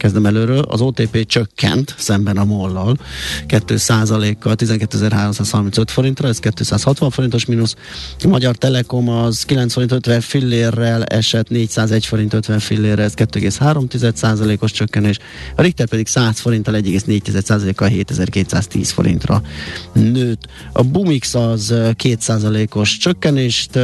[0.00, 2.96] kezdem előről, az OTP csökkent szemben a mollal
[3.48, 7.74] 2%-kal 12.335 forintra, ez 260 forintos mínusz.
[8.22, 14.72] A Magyar Telekom az 9 forint 50 fillérrel esett 401 forint 50 fillérre, ez 2,3%-os
[14.72, 15.18] csökkenés.
[15.56, 19.42] A Richter pedig 100 forinttal 1,4%-kal 7210 forintra
[19.92, 20.46] nőtt.
[20.72, 23.78] A Bumix az 2%-os csökkenést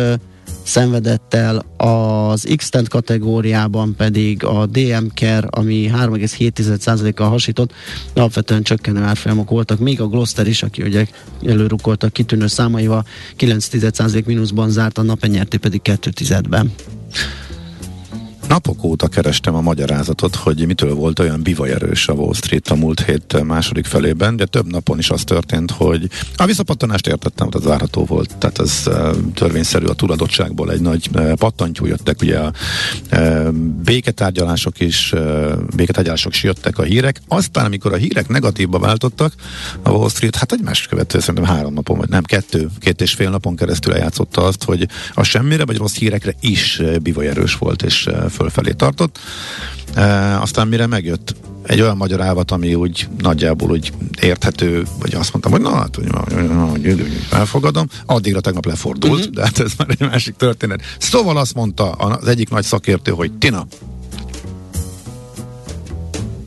[0.66, 7.72] szenvedett el, az x kategóriában pedig a DM Care, ami 3,7%-kal hasított,
[8.14, 11.06] alapvetően csökkenő árfolyamok voltak, még a Gloster is, aki ugye
[11.46, 13.04] előrukoltak kitűnő számaival,
[13.38, 16.72] 9,1% mínuszban zárt, a napenyerté pedig 2,1-ben.
[18.48, 23.04] Napok óta kerestem a magyarázatot, hogy mitől volt olyan bivajerős a Wall Street a múlt
[23.04, 28.04] hét második felében, de több napon is az történt, hogy a visszapattanást értettem, az várható
[28.04, 28.88] volt, tehát ez
[29.34, 32.52] törvényszerű a tulajdonságból egy nagy pattantyú jöttek, ugye a
[33.84, 35.14] béketárgyalások is,
[35.76, 39.32] béketárgyalások is jöttek a hírek, aztán amikor a hírek negatívba váltottak,
[39.82, 43.30] a Wall Street, hát egymás követő szerintem három napon, vagy nem, kettő, két és fél
[43.30, 48.72] napon keresztül eljátszotta azt, hogy a semmire vagy rossz hírekre is bivajerős volt, és fölfelé
[48.72, 49.18] tartott.
[49.94, 51.34] E, aztán mire megjött
[51.66, 55.94] egy olyan magyar ávat, ami úgy nagyjából úgy érthető, vagy azt mondtam, hogy na, hát,
[55.94, 59.34] hogy elfogadom, addigra tegnap lefordult, uh-huh.
[59.34, 60.80] de hát ez már egy másik történet.
[60.98, 63.66] Szóval azt mondta az egyik nagy szakértő, hogy Tina.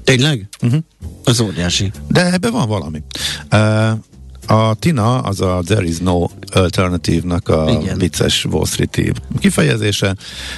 [0.03, 0.47] Tényleg?
[0.61, 0.79] Uh-huh.
[1.23, 1.91] Az óriási.
[2.07, 3.01] De ebben van valami.
[3.51, 3.91] Uh,
[4.49, 7.97] a Tina az a There is no alternative-nak a Igen.
[7.97, 10.15] vicces Wall Street kifejezése,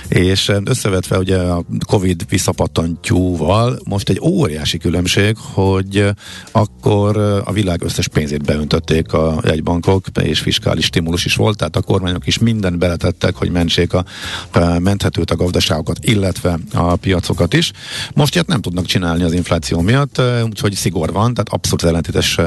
[0.07, 6.05] és összevetve ugye a Covid visszapattantyúval most egy óriási különbség, hogy
[6.51, 11.81] akkor a világ összes pénzét beöntötték a jegybankok, és fiskális stimulus is volt, tehát a
[11.81, 14.05] kormányok is mindent beletettek, hogy mentsék a,
[14.51, 17.71] a menthetőt a gazdaságokat, illetve a piacokat is.
[18.13, 22.37] Most ilyet nem tudnak csinálni az infláció miatt, úgyhogy szigor van, tehát abszolút ellentétes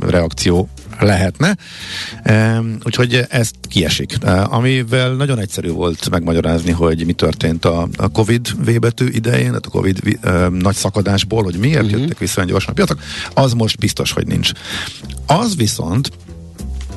[0.00, 1.56] reakció lehetne.
[2.84, 4.16] Úgyhogy ezt kiesik.
[4.44, 9.66] Amivel nagyon egyszerű volt megmagyarázni, hogy mi történt a, a Covid V betű idején, tehát
[9.66, 10.18] a Covid
[10.50, 12.00] nagy szakadásból, hogy miért uh-huh.
[12.00, 13.00] jöttek vissza gyorsan a piacok,
[13.34, 14.50] az most biztos, hogy nincs.
[15.26, 16.10] Az viszont,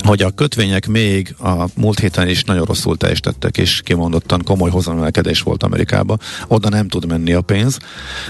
[0.04, 5.42] hogy a kötvények még a múlt héten is nagyon rosszul teljesítettek, és kimondottan komoly hozamemelkedés
[5.42, 6.20] volt Amerikában.
[6.48, 7.78] Oda nem tud menni a pénz.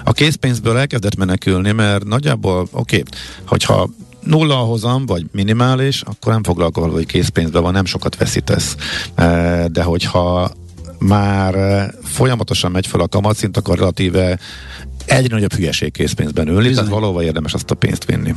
[0.03, 3.03] A készpénzből elkezdett menekülni, mert nagyjából, oké, okay,
[3.47, 3.89] hogyha
[4.27, 8.75] nulla a hozam, vagy minimális, akkor nem foglalkozol, hogy készpénzben van, nem sokat veszítesz.
[9.67, 10.51] De hogyha
[10.99, 11.55] már
[12.03, 14.39] folyamatosan megy fel a kamatszint, akkor relatíve
[15.05, 18.33] egyre nagyobb hülyeség készpénzben ülni, tehát valóban érdemes azt a pénzt vinni.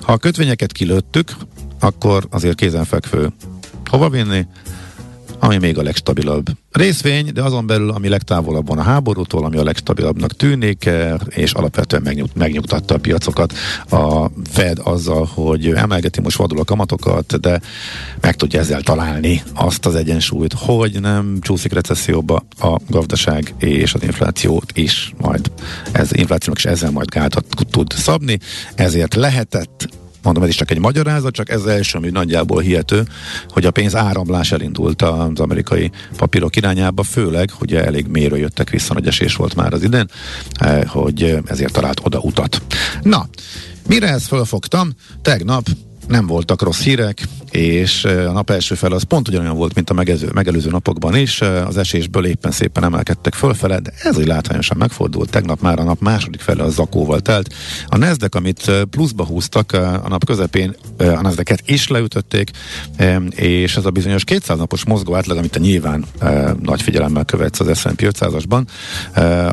[0.00, 1.36] Ha a kötvényeket kilőttük,
[1.80, 3.32] akkor azért kézenfekvő
[3.90, 4.46] hova vinni?
[5.44, 6.46] Ami még a legstabilabb.
[6.72, 11.52] Részvény, de azon belül, ami legtávolabb van a háborútól, ami a legstabilabbnak tűnik, eh, és
[11.52, 13.52] alapvetően megnyug, megnyugtatta a piacokat.
[13.90, 17.60] A Fed azzal, hogy emelgeti most vadul a kamatokat, de
[18.20, 24.02] meg tudja ezzel találni azt az egyensúlyt, hogy nem csúszik recesszióba a gazdaság és az
[24.02, 25.50] inflációt is majd.
[25.92, 28.38] Ez inflációnak is ezzel majd gátat tud szabni,
[28.74, 29.88] ezért lehetett
[30.24, 33.02] mondom, ez is csak egy magyarázat, csak ez első, ami nagyjából hihető,
[33.48, 38.94] hogy a pénz áramlás elindult az amerikai papírok irányába, főleg, hogy elég mélyről jöttek vissza,
[38.94, 40.08] nagy esés volt már az idén,
[40.60, 42.62] eh, hogy ezért talált oda utat.
[43.02, 43.28] Na,
[43.88, 44.92] mire ezt fölfogtam?
[45.22, 45.68] Tegnap
[46.08, 49.94] nem voltak rossz hírek, és a nap első fel az pont ugyanolyan volt, mint a
[49.94, 51.40] megelőző, megelőző napokban is.
[51.40, 55.30] Az esésből éppen szépen emelkedtek fölfele, de ez úgy látványosan megfordult.
[55.30, 57.54] Tegnap már a nap második fele az zakóval telt.
[57.86, 62.50] A nezdek, amit pluszba húztak, a nap közepén a nezdeket is leütötték,
[63.30, 66.04] és ez a bizonyos 200 napos mozgó átlag, amit te nyilván
[66.60, 68.64] nagy figyelemmel követsz az S&P 500-asban,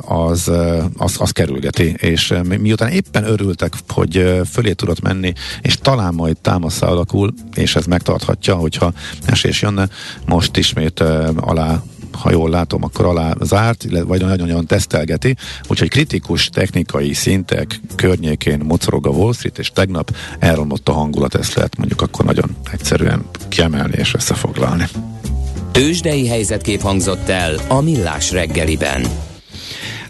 [0.02, 0.52] az,
[0.98, 6.88] az, az kerülgeti, és miután éppen örültek, hogy fölé tudott menni, és talán majd támaszra
[6.88, 8.94] alakul, és ez megtarthatja, hogyha
[9.26, 9.88] esés jönne.
[10.26, 15.36] Most ismét uh, alá ha jól látom, akkor alá zárt, vagy nagyon-nagyon tesztelgeti,
[15.68, 21.54] úgyhogy kritikus technikai szintek környékén mocorog a Wall Street, és tegnap elromlott a hangulat, ezt
[21.54, 24.88] lehet mondjuk akkor nagyon egyszerűen kiemelni és összefoglalni.
[25.72, 29.31] Tőzsdei helyzetkép hangzott el a Millás reggeliben.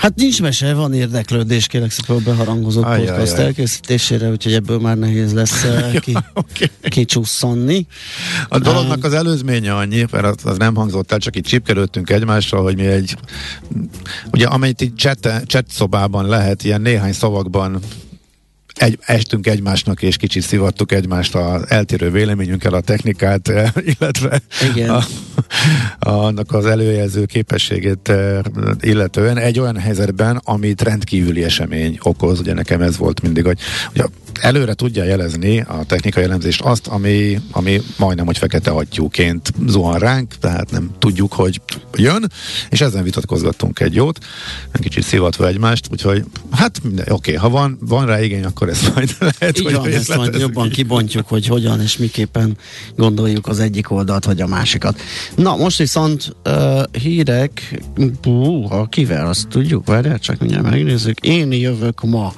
[0.01, 4.97] Hát nincs mese, van érdeklődés, kérlek szépen beharangozott aj, podcast aj, elkészítésére, úgyhogy ebből már
[4.97, 6.69] nehéz lesz uh, ki, okay.
[6.81, 7.85] kicsusszanni.
[8.47, 12.63] A dolognak az előzménye annyi, mert az, az nem hangzott el, csak itt csipkelődtünk egymással,
[12.63, 13.17] hogy mi egy,
[14.31, 17.79] ugye amelyet itt chat, chat szobában lehet ilyen néhány szavakban
[18.73, 24.41] egy, estünk egymásnak, és kicsit szivattuk egymást az eltérő véleményünkkel a technikát, eh, illetve
[24.73, 24.89] Igen.
[24.89, 25.03] A,
[25.99, 28.39] a, annak az előjelző képességét eh,
[28.79, 33.59] illetően egy olyan helyzetben, amit rendkívüli esemény okoz, ugye nekem ez volt mindig, hogy,
[33.93, 34.03] hogy
[34.41, 40.33] előre tudja jelezni a technikai elemzést azt, ami, ami majdnem, hogy fekete hattyúként zuhan ránk,
[40.39, 41.61] tehát nem tudjuk, hogy
[41.95, 42.31] jön,
[42.69, 44.19] és ezen vitatkozgattunk egy jót,
[44.71, 48.91] egy kicsit szivatva egymást, úgyhogy hát minden, oké, ha van, van rá igény, akkor ez
[48.95, 52.57] majd lehet, Így hogy van, ezt majd jobban kibontjuk, hogy hogyan és miképpen
[52.95, 54.99] gondoljuk az egyik oldalt, vagy a másikat.
[55.35, 57.81] Na, most viszont uh, hírek,
[58.21, 61.19] Bú, ha kivel, azt tudjuk, várjál, csak mindjárt megnézzük.
[61.19, 62.33] Én jövök ma.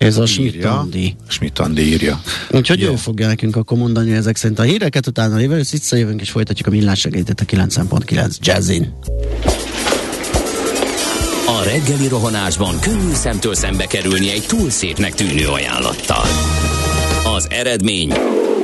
[0.00, 0.26] Ez a írja.
[0.26, 1.16] Schmidt-Andi.
[1.28, 2.20] Schmidt-Andi írja.
[2.50, 2.92] Úgyhogy Jó.
[2.92, 6.70] ő fogja nekünk akkor mondani ezek szerint a híreket, utána jövő visszajövünk és folytatjuk a
[6.70, 8.92] millás segített a 9.9 Jazzin.
[11.46, 16.24] A reggeli rohanásban könnyű szemtől szembe kerülni egy túl szépnek tűnő ajánlattal.
[17.36, 18.12] Az eredmény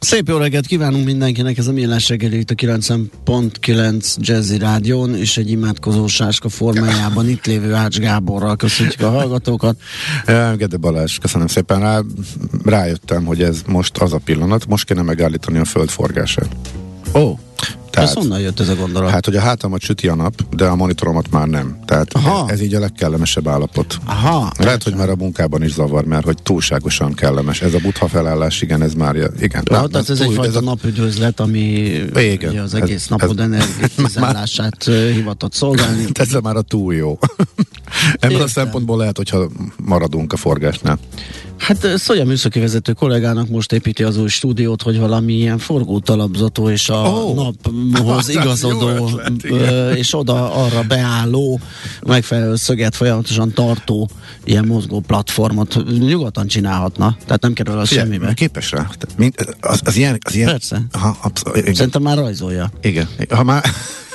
[0.00, 5.36] Szép jó reggelt kívánunk mindenkinek, ez a Millás reggeli itt a 90.9 Jazzy Rádión, és
[5.36, 9.76] egy imádkozó sáska formájában itt lévő Ács Gáborral köszöntjük a hallgatókat.
[10.24, 12.00] Eh, Gede Balázs, köszönöm szépen rá.
[12.64, 16.48] Rájöttem, hogy ez most az a pillanat, most kéne megállítani a föld forgását.
[17.14, 17.38] Ó,
[17.90, 19.10] Tehát- ez honnan jött ez a gondolat?
[19.10, 21.78] Hát, hogy a hátamat süti a nap, de a monitoromat már nem.
[21.84, 22.44] Tehát Aha.
[22.46, 23.98] ez, ez így a legkellemesebb állapot.
[24.04, 27.62] Aha, Lehet, hogy már a munkában is zavar, mert hogy túlságosan kellemes.
[27.62, 29.62] Ez a butha felállás, igen, ez már, igen.
[29.70, 31.60] Na, tehát ez túl- egyfajta a- napüdvözlet, ami
[32.16, 36.04] Igen, ugye az ez- egész napod ez- energizálását ö, hivatott szolgálni.
[36.18, 37.18] Ez már a túl jó.
[38.14, 38.42] Ebből Értem.
[38.44, 39.48] a szempontból lehet, hogyha
[39.84, 40.98] maradunk a forgásnál.
[41.60, 46.88] Hát Szolya műszaki vezető kollégának most építi az új stúdiót, hogy valami ilyen forgótalapzatú és
[46.88, 47.34] a Ó.
[47.34, 49.96] naphoz Hát, igazodó ötlet, igen.
[49.96, 51.60] és oda arra beálló,
[52.06, 54.10] megfelelő szöget folyamatosan tartó
[54.44, 57.16] ilyen mozgó platformot nyugodtan csinálhatna.
[57.26, 58.34] Tehát nem kerül az semmibe.
[58.34, 58.88] képes rá.
[59.16, 60.48] Mind, az, az, ilyen, az ilyen...
[60.48, 60.82] Persze.
[60.92, 61.16] Aha,
[61.54, 61.74] igen.
[61.74, 62.70] Szerintem már rajzolja.
[62.82, 63.08] igen.
[63.28, 63.64] Ha már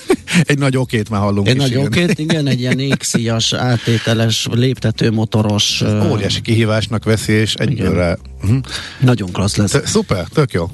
[0.44, 1.86] egy nagy okét már hallunk Egy is, nagy igen.
[1.86, 8.18] okét, igen, egy ilyen égszíjas, átételes, léptető motoros, ö, Óriási kihívásnak veszi, és egyből.
[8.44, 8.58] Uh-huh.
[9.00, 9.72] nagyon klassz lesz.
[9.72, 10.70] T- Szuper, tök jó.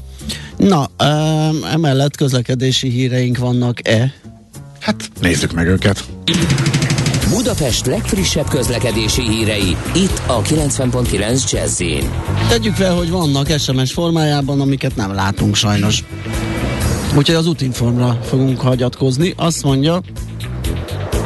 [0.58, 4.14] Na, um, emellett közlekedési híreink vannak-e?
[4.80, 6.04] Hát nézzük meg őket.
[7.30, 11.82] Budapest legfrissebb közlekedési hírei, itt a 90.9 jazz
[12.50, 16.04] Tegyük fel, hogy vannak SMS formájában, amiket nem látunk sajnos.
[17.18, 19.34] Úgyhogy az útinformra fogunk hagyatkozni.
[19.38, 20.02] Azt mondja,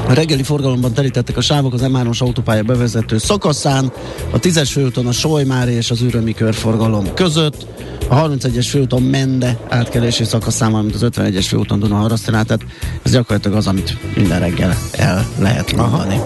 [0.07, 3.91] a reggeli forgalomban terítettek a sávok az M3-os autópálya bevezető szakaszán,
[4.31, 7.65] a 10-es főúton a Solymári és az Ürömi körforgalom között,
[8.07, 12.65] a 31-es főúton Mende átkelési szakaszán, valamint az 51-es főúton Dunaharasztinál, tehát
[13.03, 16.21] ez gyakorlatilag az, amit minden reggel el lehet mondani.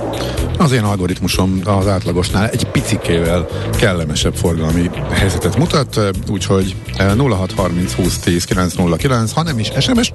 [0.58, 8.18] Az én algoritmusom az átlagosnál egy picikével kellemesebb forgalmi helyzetet mutat, úgyhogy eh, 0630 20
[8.18, 10.12] 10 909, ha nem is SMS,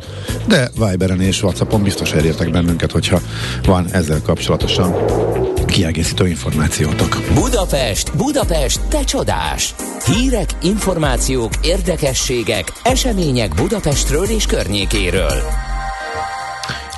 [0.46, 3.20] de Viberen és Whatsappon biztos elértek bennünket, hogyha
[3.62, 4.94] van ezzel kapcsolatosan
[5.66, 7.18] kiegészítő információtok.
[7.34, 9.74] Budapest, Budapest, te csodás!
[10.06, 15.42] Hírek, információk, érdekességek, események Budapestről és környékéről.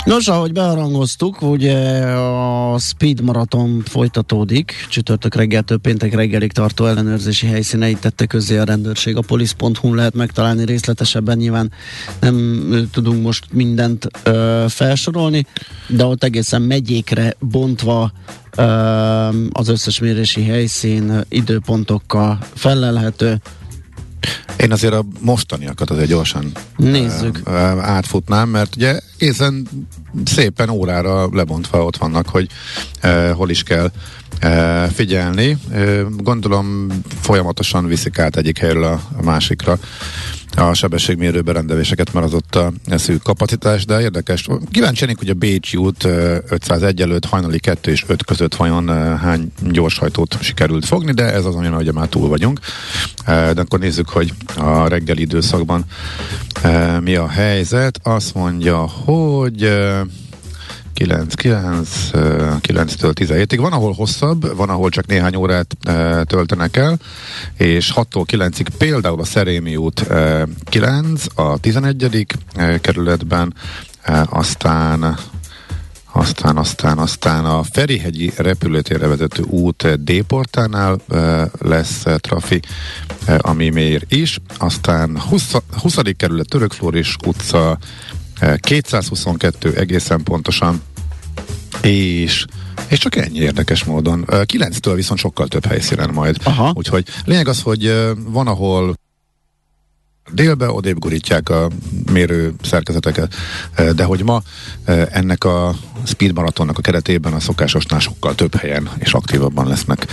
[0.06, 8.00] Nos, ahogy beharangoztuk, ugye a Speed Marathon folytatódik, csütörtök reggeltől péntek reggelig tartó ellenőrzési helyszíneit
[8.00, 9.16] tette közzé a rendőrség.
[9.16, 11.72] A polisz.hu lehet megtalálni részletesebben, nyilván
[12.20, 15.46] nem tudunk most mindent ö, felsorolni,
[15.88, 18.12] de ott egészen megyékre bontva
[18.56, 18.62] ö,
[19.52, 23.40] az összes mérési helyszín időpontokkal felelhető.
[24.56, 27.40] Én azért a mostaniakat azért gyorsan Nézzük.
[27.80, 29.68] átfutnám, mert ugye egészen
[30.24, 32.48] szépen órára lebontva ott vannak, hogy
[33.04, 33.90] uh, hol is kell
[34.42, 35.56] uh, figyelni.
[35.70, 36.88] Uh, gondolom
[37.20, 39.78] folyamatosan viszik át egyik helyről a, a másikra
[40.56, 44.48] a sebességmérő berendezéseket, mert az ott a szűk kapacitás, de érdekes.
[44.70, 50.42] Kíváncsi hogy a Bécsi út 501 előtt hajnali 2 és 5 között vajon hány gyorshajtót
[50.42, 52.60] sikerült fogni, de ez az olyan, hogy már túl vagyunk.
[53.26, 55.84] De akkor nézzük, hogy a reggeli időszakban
[57.00, 58.00] mi a helyzet.
[58.02, 59.72] Azt mondja, hogy
[60.96, 63.56] 9, 9, 9-től 17-ig.
[63.60, 66.98] Van, ahol hosszabb, van, ahol csak néhány órát e, töltenek el,
[67.56, 72.26] és 6-tól 9-ig például a Szerémi út e, 9, a 11.
[72.54, 73.54] E, kerületben,
[74.02, 75.16] e, aztán
[76.12, 82.60] aztán, aztán, aztán a Ferihegyi repülőtérre vezető út D-portánál e, lesz trafi,
[83.26, 84.38] e, ami mér is.
[84.58, 85.52] Aztán 20.
[85.80, 85.96] 20.
[86.16, 87.78] kerület Törökflóris utca
[88.60, 90.82] 222 egészen pontosan,
[91.82, 92.44] és
[92.88, 94.24] és csak ennyi érdekes módon.
[94.28, 96.36] 9-től viszont sokkal több helyszínen majd.
[96.42, 96.72] Aha.
[96.74, 98.94] Úgyhogy lényeg az, hogy van, ahol
[100.32, 101.70] délbe odébb gurítják a
[102.12, 103.34] mérő szerkezeteket,
[103.94, 104.42] de hogy ma
[105.10, 105.74] ennek a
[106.04, 110.06] speed maratonnak a keretében a szokásosnál sokkal több helyen és aktívabban lesznek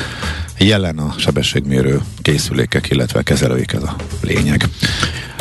[0.58, 4.70] jelen a sebességmérő készülékek, illetve kezelőik ez a lényeg.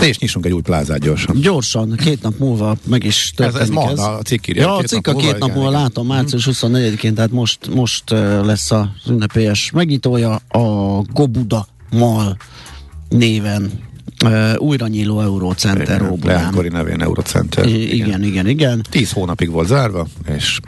[0.00, 1.40] És nyissunk egy új plázát gyorsan.
[1.40, 3.68] Gyorsan, két nap múlva meg is történik ez.
[3.68, 4.62] Ez, ez ma, a cikk írja.
[4.62, 8.10] Ja, a cikk a két nap múlva látom, március 24-én, tehát most, most
[8.44, 12.36] lesz az ünnepélyes megítója a Gobuda Mal
[13.08, 13.70] néven
[14.22, 17.66] Uh, újra nyíló Eurocenter Leánkori nevén Eurocenter.
[17.66, 18.84] I- igen, igen, igen, igen.
[18.90, 20.60] Tíz hónapig volt zárva, és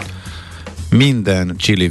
[0.91, 1.89] minden csili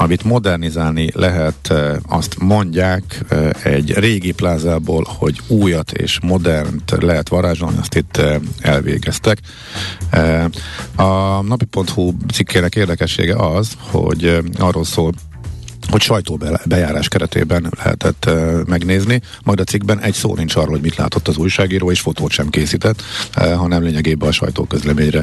[0.00, 1.74] amit modernizálni lehet,
[2.08, 3.24] azt mondják
[3.62, 8.20] egy régi plázából, hogy újat és modernt lehet varázsolni, azt itt
[8.60, 9.38] elvégeztek.
[10.96, 15.12] A napi.hu cikkének érdekessége az, hogy arról szól
[15.90, 20.96] hogy sajtóbejárás keretében lehetett uh, megnézni, majd a cikkben egy szó nincs arról, hogy mit
[20.96, 23.02] látott az újságíró, és fotót sem készített,
[23.36, 25.22] uh, hanem lényegében a sajtóközleményre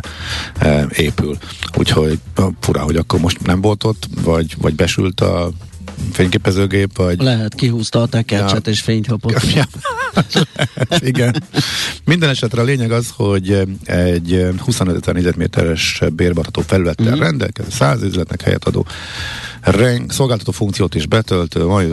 [0.61, 1.37] uh, épül.
[1.77, 5.51] Úgyhogy uh, fura, hogy akkor most nem volt ott, vagy, vagy besült a
[6.11, 7.21] fényképezőgép, vagy...
[7.21, 8.71] Lehet, kihúzta a tekercset ja.
[8.71, 9.43] és fényt kapott.
[9.55, 9.65] Ja.
[10.99, 11.43] Igen.
[12.05, 17.21] Minden esetre a lényeg az, hogy egy 25 ezer négyzetméteres bérbarható felülettel uh-huh.
[17.21, 18.85] rendelkező, száz üzletnek helyet adó
[19.65, 21.89] reng, szolgáltató funkciót is betöltő, majd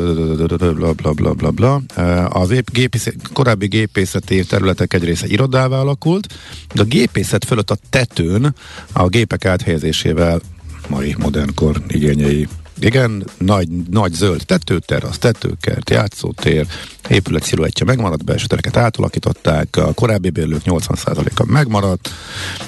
[0.47, 1.81] bla bla bla bla bla.
[2.29, 6.35] Az épp gépészet, korábbi gépészeti területek egy része irodává alakult,
[6.75, 8.55] de a gépészet fölött a tetőn
[8.93, 10.41] a gépek áthelyezésével
[10.89, 12.49] mai modernkor igényei
[12.85, 16.67] igen, nagy, nagy zöld tetőterrasz, tetőkert, játszótér,
[17.09, 22.11] épület sziluettje megmaradt, belső tereket átalakították, a korábbi bérlők 80%-a megmaradt,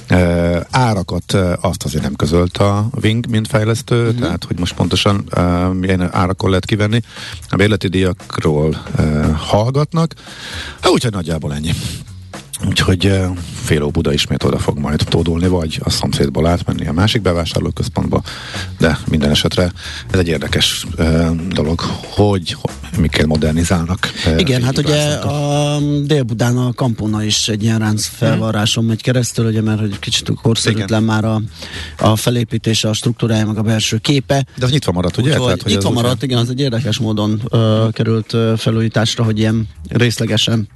[0.07, 4.21] e, árakat azt azért nem közölt a Wing, mint fejlesztő, uh-huh.
[4.21, 7.01] tehát hogy most pontosan e, milyen árakon lehet kivenni.
[7.49, 9.03] A bérleti díjakról e,
[9.33, 10.15] hallgatnak,
[10.87, 11.71] úgyhogy nagyjából ennyi.
[12.67, 13.21] Úgyhogy
[13.63, 18.23] Féló Buda ismét oda fog majd tódulni, vagy a szomszédból átmenni a másik bevásárlóközpontba,
[18.79, 19.73] de minden esetre
[20.11, 22.57] ez egy érdekes uh, dolog, hogy,
[22.99, 24.13] miként modernizálnak.
[24.27, 29.47] Uh, Igen, hát ugye a Dél-Budán a Kampona is egy ilyen ránc felvarráson megy keresztül,
[29.47, 31.41] ugye, mert hogy kicsit korszerűtlen már a,
[31.99, 34.47] a felépítése, a struktúrája, meg a belső képe.
[34.59, 35.31] De az nyitva maradt, ugye?
[35.31, 39.39] Úgy, Tehát, hogy nyitva maradt, igen, az egy érdekes módon uh, került uh, felújításra, hogy
[39.39, 40.69] ilyen részlegesen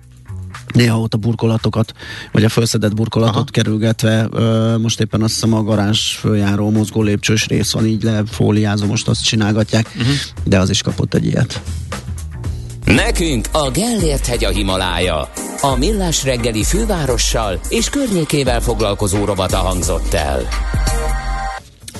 [0.75, 1.93] néha ott a burkolatokat,
[2.33, 3.45] vagy a felszedett burkolatot Aha.
[3.51, 4.29] kerülgetve,
[4.79, 9.25] most éppen azt hiszem a garázs följáró mozgó lépcsős rész van, így lefóliázó, most azt
[9.25, 10.15] csinálgatják, uh-huh.
[10.45, 11.61] de az is kapott egy ilyet.
[12.85, 15.31] Nekünk a Gellért hegy a Himalája.
[15.61, 20.49] A Millás reggeli fővárossal és környékével foglalkozó rovata hangzott el.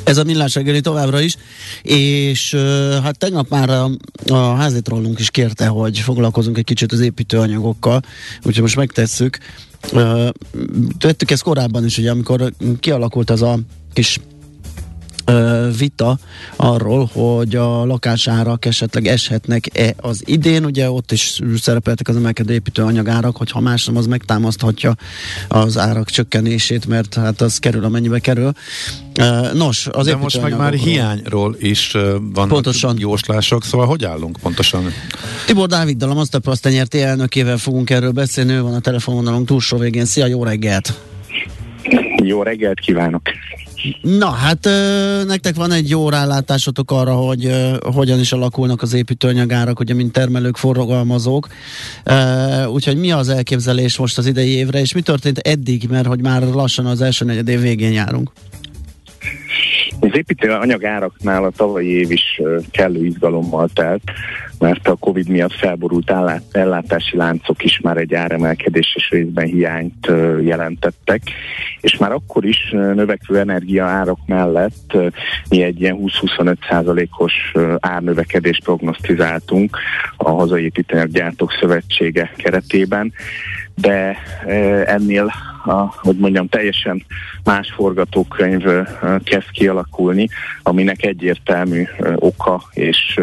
[0.09, 1.37] Ez a millás reggeli továbbra is,
[1.83, 2.55] és
[3.03, 3.91] hát tegnap már a,
[4.27, 8.03] a házitrollunk is kérte, hogy foglalkozunk egy kicsit az építőanyagokkal,
[8.39, 9.39] úgyhogy most megtesszük.
[10.99, 13.59] Tettük ezt korábban is, ugye, amikor kialakult az a
[13.93, 14.19] kis
[15.79, 16.19] vita
[16.57, 23.37] arról, hogy a lakásárak esetleg eshetnek-e az idén, ugye ott is szerepeltek az emelkedő építőanyagárak,
[23.37, 24.95] hogy ha más nem, az megtámaszthatja
[25.49, 28.53] az árak csökkenését, mert hát az kerül, amennyibe kerül.
[29.55, 32.97] Nos, az De most meg már hiányról is vannak pontosan.
[32.99, 34.85] jóslások, szóval hogy állunk pontosan?
[35.47, 40.05] Tibor Dáviddal, a Masterplast nyerti elnökével fogunk erről beszélni, ő van a telefonvonalunk túlsó végén.
[40.05, 41.01] Szia, jó reggelt!
[42.23, 43.23] Jó reggelt kívánok!
[44.03, 48.93] Na, hát ö, nektek van egy jó rálátásotok arra, hogy ö, hogyan is alakulnak az
[48.93, 51.49] építőanyagárak, ugye, mint termelők, forgalmazók.
[52.73, 56.43] Úgyhogy mi az elképzelés most az idei évre, és mi történt eddig, mert hogy már
[56.43, 58.31] lassan az első negyed év végén járunk?
[60.01, 64.03] Az építő anyagáraknál a tavalyi év is kellő izgalommal telt,
[64.59, 66.13] mert a Covid miatt felborult
[66.53, 70.07] ellátási láncok is már egy áremelkedés és részben hiányt
[70.41, 71.23] jelentettek,
[71.81, 74.97] és már akkor is növekvő energiaárak mellett
[75.49, 77.33] mi egy ilyen 20-25 százalékos
[77.79, 79.79] árnövekedést prognosztizáltunk
[80.17, 83.13] a Hazai Építőanyaggyártók Szövetsége keretében,
[83.75, 84.17] de
[84.87, 85.33] ennél
[85.65, 87.05] a, hogy mondjam, teljesen
[87.45, 88.63] más forgatókönyv
[89.23, 90.29] kezd kialakulni,
[90.63, 91.85] aminek egyértelmű
[92.15, 93.21] oka és,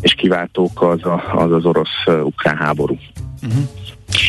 [0.00, 2.98] és kiváltók az a, az, az orosz-ukrán háború.
[3.42, 3.62] Uh-huh.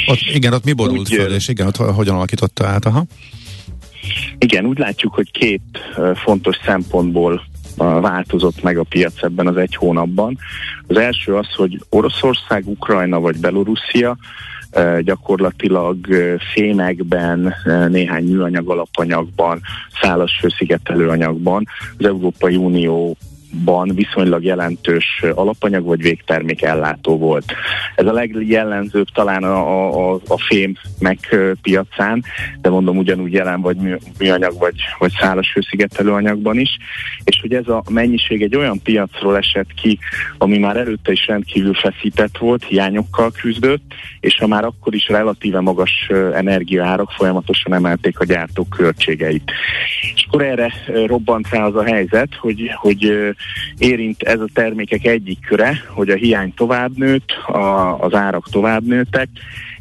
[0.08, 2.86] Ott, igen, ott mi borult úgy, föl, és igen, ott hogyan alakította át?
[2.86, 3.06] Aha.
[4.38, 5.62] Igen, úgy látjuk, hogy két
[6.16, 7.42] fontos szempontból
[7.78, 10.38] változott meg a piac ebben az egy hónapban.
[10.88, 14.18] Az első az, hogy Oroszország, Ukrajna vagy Belorusszia
[15.02, 15.98] gyakorlatilag
[16.54, 17.54] fémekben,
[17.90, 19.62] néhány műanyag alapanyagban,
[20.02, 21.66] szálas főszigetelőanyagban.
[21.98, 23.18] Az Európai Unió
[23.64, 27.46] ban viszonylag jelentős alapanyag vagy végtermék ellátó volt.
[27.96, 32.24] Ez a legjellemzőbb talán a, a, a fém megpiacán,
[32.62, 33.78] de mondom ugyanúgy jelen vagy
[34.20, 36.78] műanyag vagy, vagy szálas hőszigetelőanyagban is,
[37.24, 40.00] és hogy ez a mennyiség egy olyan piacról esett ki,
[40.38, 45.60] ami már előtte is rendkívül feszített volt, hiányokkal küzdött, és ha már akkor is relatíve
[45.60, 49.52] magas energiaárak folyamatosan emelték a gyártók költségeit.
[50.16, 50.74] És akkor erre
[51.06, 53.36] robbant rá az a helyzet, hogy, hogy
[53.78, 58.84] érint ez a termékek egyik köre, hogy a hiány tovább nőtt, a, az árak tovább
[58.84, 59.30] nőttek,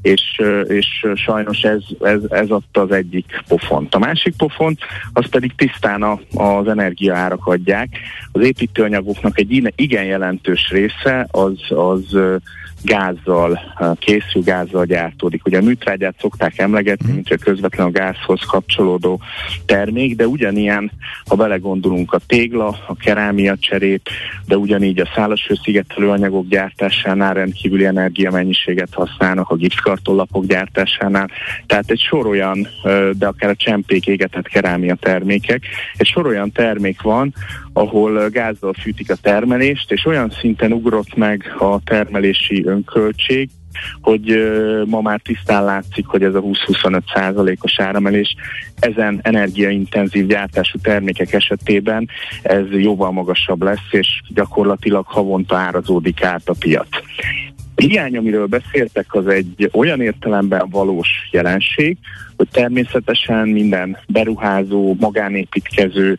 [0.02, 3.94] és, és sajnos ez, ez, ez adta az egyik pofont.
[3.94, 4.78] A másik pofont,
[5.12, 7.88] az pedig tisztán a, az energiaárak adják.
[8.32, 12.18] Az építőanyagoknak egy igen jelentős része az, az
[12.86, 13.60] gázzal
[13.98, 15.46] készül, gázzal gyártódik.
[15.46, 19.20] Ugye a műtrágyát szokták emlegetni, mint a közvetlen a gázhoz kapcsolódó
[19.66, 20.90] termék, de ugyanilyen,
[21.24, 24.08] ha belegondolunk a tégla, a kerámia cserép,
[24.46, 31.30] de ugyanígy a szálasfőszigetelő anyagok gyártásánál rendkívüli energiamennyiséget használnak, a gipszkartonlapok gyártásánál.
[31.66, 32.68] Tehát egy sor olyan,
[33.12, 35.62] de akár a csempék égetett kerámia termékek,
[35.96, 37.34] egy sor olyan termék van,
[37.76, 43.50] ahol gázzal fűtik a termelést, és olyan szinten ugrott meg a termelési önköltség,
[44.00, 44.52] hogy
[44.86, 48.34] ma már tisztán látszik, hogy ez a 20-25 százalékos áremelés
[48.78, 52.08] ezen energiaintenzív gyártású termékek esetében
[52.42, 56.88] ez jóval magasabb lesz, és gyakorlatilag havonta árazódik át a piac
[57.76, 61.96] hiány, amiről beszéltek, az egy olyan értelemben valós jelenség,
[62.36, 66.16] hogy természetesen minden beruházó, magánépítkező,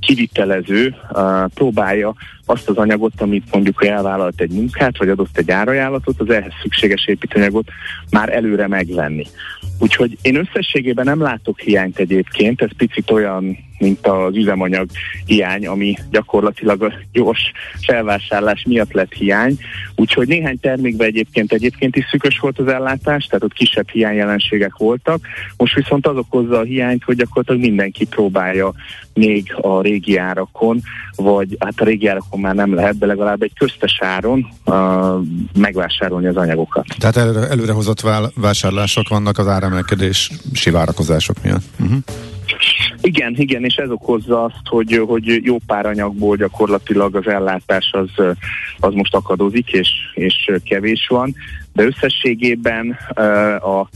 [0.00, 2.14] kivitelező uh, próbálja
[2.46, 7.06] azt az anyagot, amit mondjuk elvállalt egy munkát, vagy adott egy árajánlatot, az ehhez szükséges
[7.06, 7.68] építőanyagot
[8.10, 9.26] már előre megvenni.
[9.78, 14.88] Úgyhogy én összességében nem látok hiányt egyébként, ez picit olyan, mint az üzemanyag
[15.24, 19.58] hiány, ami gyakorlatilag a gyors felvásárlás miatt lett hiány.
[19.94, 25.20] Úgyhogy néhány termékben egyébként egyébként is szükös volt az ellátás, tehát ott kisebb hiányjelenségek voltak.
[25.56, 28.72] Most viszont az okozza a hiányt, hogy gyakorlatilag mindenki próbálja
[29.14, 30.80] még a régi árakon,
[31.16, 34.74] vagy hát a régi árakon már nem lehet, de legalább egy köztes áron uh,
[35.58, 36.86] megvásárolni az anyagokat.
[36.98, 38.02] Tehát előre, előrehozott
[38.34, 41.64] vásárlások vannak az áremelkedés sivárakozások miatt.
[41.80, 41.98] Uh-huh.
[43.00, 48.24] Igen, igen, és ez okozza azt, hogy, hogy jó pár anyagból gyakorlatilag az ellátás az,
[48.78, 51.34] az most akadozik, és, és kevés van,
[51.72, 52.98] de összességében
[53.60, 53.88] a,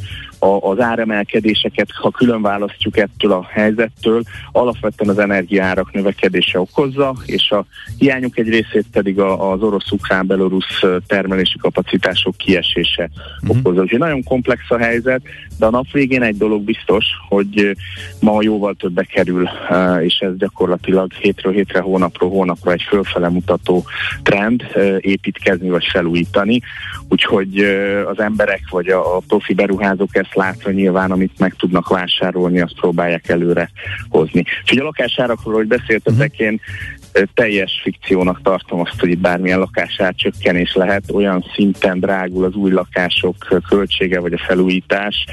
[0.46, 7.50] a, az áremelkedéseket, ha külön választjuk ettől a helyzettől, alapvetően az energiárak növekedése okozza, és
[7.50, 7.64] a
[7.98, 13.10] hiányuk egy részét pedig az orosz-ukrán belorusz termelési kapacitások kiesése
[13.40, 13.56] uh-huh.
[13.58, 13.80] okozza.
[13.80, 15.22] Úgyhogy nagyon komplex a helyzet,
[15.62, 17.76] de a nap végén egy dolog biztos, hogy
[18.20, 19.48] ma jóval többe kerül,
[20.00, 23.84] és ez gyakorlatilag hétről hétre, hónapról hónapra egy fölfele mutató
[24.22, 24.62] trend
[24.98, 26.60] építkezni vagy felújítani.
[27.08, 27.58] Úgyhogy
[28.06, 33.28] az emberek vagy a profi beruházók ezt látva nyilván, amit meg tudnak vásárolni, azt próbálják
[33.28, 33.70] előre
[34.08, 34.44] hozni.
[34.60, 36.42] Úgyhogy a lakásárakról, hogy beszéltetek, mhm.
[36.42, 36.60] én
[37.34, 43.36] teljes fikciónak tartom azt, hogy bármilyen lakásár csökkenés lehet, olyan szinten drágul az új lakások
[43.68, 45.26] költsége vagy a felújítás,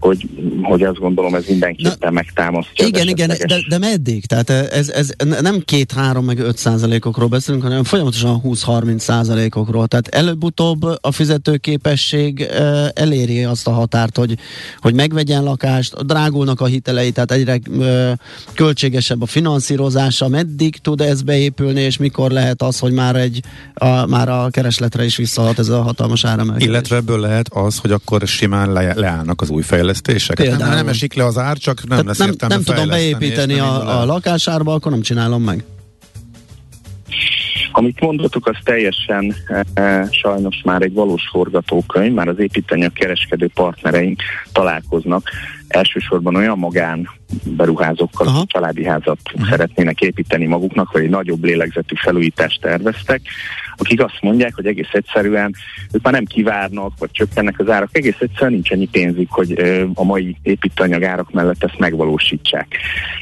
[0.00, 0.28] hogy,
[0.62, 2.86] hogy azt gondolom ez mindenképpen megtámasztja.
[2.86, 4.26] Igen, igen, de, de meddig?
[4.26, 9.86] Tehát ez, ez nem két, három, meg öt százalékokról beszélünk, hanem folyamatosan 20-30 százalékokról.
[9.86, 12.48] Tehát előbb-utóbb a fizetőképesség
[12.94, 14.38] eléri azt a határt, hogy,
[14.78, 17.60] hogy megvegyen lakást, drágulnak a hitelei, tehát egyre
[18.54, 20.28] költségesebb a finanszírozása.
[20.28, 23.42] Meddig tud ez beépülni, és mikor lehet az, hogy már, egy,
[23.74, 26.66] a, már a keresletre is visszahat ez a hatalmas áremelkedés?
[26.66, 30.38] Illetve ebből lehet az, hogy akkor simán le, leállnak az új fejlesztések fejlesztések.
[30.38, 30.76] Hát Nem, Például.
[30.76, 33.64] nem esik le az ár, csak nem Tehát lesz nem, értelme nem tudom beépíteni nem
[33.64, 35.64] a, a lakásárba, akkor nem csinálom meg.
[37.72, 39.34] Amit mondhatok, az teljesen
[39.74, 44.22] e, sajnos már egy valós forgatókönyv, már az építőanyag kereskedő partnereink
[44.52, 45.28] találkoznak
[45.70, 47.08] elsősorban olyan magán
[47.44, 48.36] beruházókkal, Aha.
[48.36, 49.18] akik családi házat
[49.48, 53.20] szeretnének építeni maguknak, vagy egy nagyobb lélegzetű felújítást terveztek,
[53.76, 55.54] akik azt mondják, hogy egész egyszerűen
[55.92, 59.52] ők már nem kivárnak, vagy csökkennek az árak, egész egyszerűen nincs annyi pénzük, hogy
[59.94, 62.76] a mai építőanyag árak mellett ezt megvalósítsák.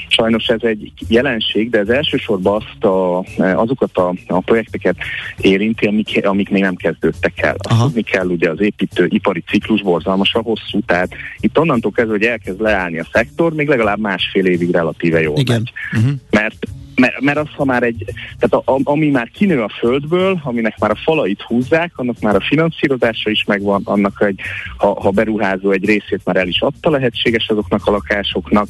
[0.09, 4.97] Sajnos ez egy jelenség, de ez elsősorban azt a, azokat a, a projekteket
[5.41, 7.55] érinti, amik, amik még nem kezdődtek el.
[7.59, 7.85] Azt Aha.
[7.85, 11.09] tudni kell, ugye az építő ipari ciklus borzalmasan hosszú, tehát
[11.41, 15.57] itt onnantól kezdve, hogy elkezd leállni a szektor, még legalább másfél évig relatíve jól Igen.
[15.57, 15.73] megy.
[16.01, 16.19] Uh-huh.
[16.31, 16.67] Mert
[16.99, 18.05] mert, mert az, ha már egy,
[18.39, 22.35] tehát a, a, ami már kinő a földből, aminek már a falait húzzák, annak már
[22.35, 24.41] a finanszírozása is megvan, annak egy,
[24.77, 28.69] ha, ha beruházó egy részét már el is adta lehetséges azoknak a lakásoknak,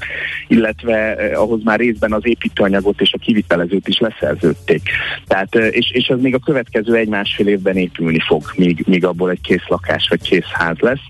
[0.49, 4.83] illetve eh, ahhoz már részben az építőanyagot és a kivitelezőt is leszerződték.
[5.27, 9.31] Tehát, eh, és, és ez még a következő egy-másfél évben épülni fog, míg, míg abból
[9.31, 11.07] egy kész lakás vagy kész ház lesz.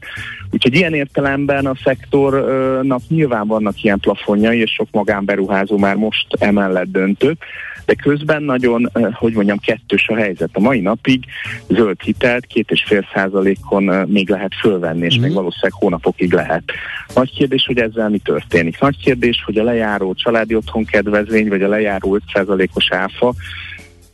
[0.50, 6.90] Úgyhogy ilyen értelemben a szektornak nyilván vannak ilyen plafonjai, és sok magánberuházó már most emellett
[6.90, 7.38] döntött,
[7.86, 10.50] de közben nagyon, eh, hogy mondjam, kettős a helyzet.
[10.52, 11.24] A mai napig
[11.68, 15.22] zöld hitelt két és fél százalékon eh, még lehet fölvenni, és Mhm.
[15.24, 16.62] még valószínűleg hónapokig lehet.
[17.14, 18.80] Nagy kérdés, hogy ezzel mi történik.
[18.80, 23.34] Nagy kérdés, hogy a lejáró családi otthon kedvezmény, vagy a lejáró 5 százalékos áfa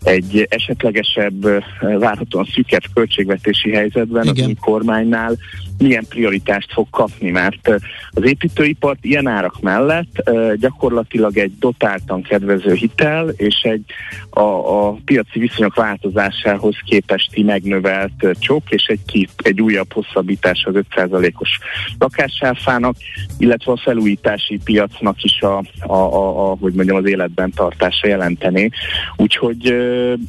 [0.04, 1.64] egy esetlegesebb,
[1.98, 4.48] várhatóan szűkebb költségvetési helyzetben az Igen.
[4.48, 5.36] új kormánynál
[5.78, 7.68] milyen prioritást fog kapni, mert
[8.10, 13.84] az építőipart ilyen árak mellett gyakorlatilag egy dotáltan kedvező hitel és egy
[14.30, 20.74] a, a piaci viszonyok változásához képesti megnövelt csok és egy, ki, egy újabb hosszabbítás az
[20.96, 21.58] 5%-os
[21.98, 22.96] lakásáfának,
[23.38, 28.68] illetve a felújítási piacnak is a, a, a, a hogy mondjam, az életben tartása jelentené.
[29.16, 29.74] Úgyhogy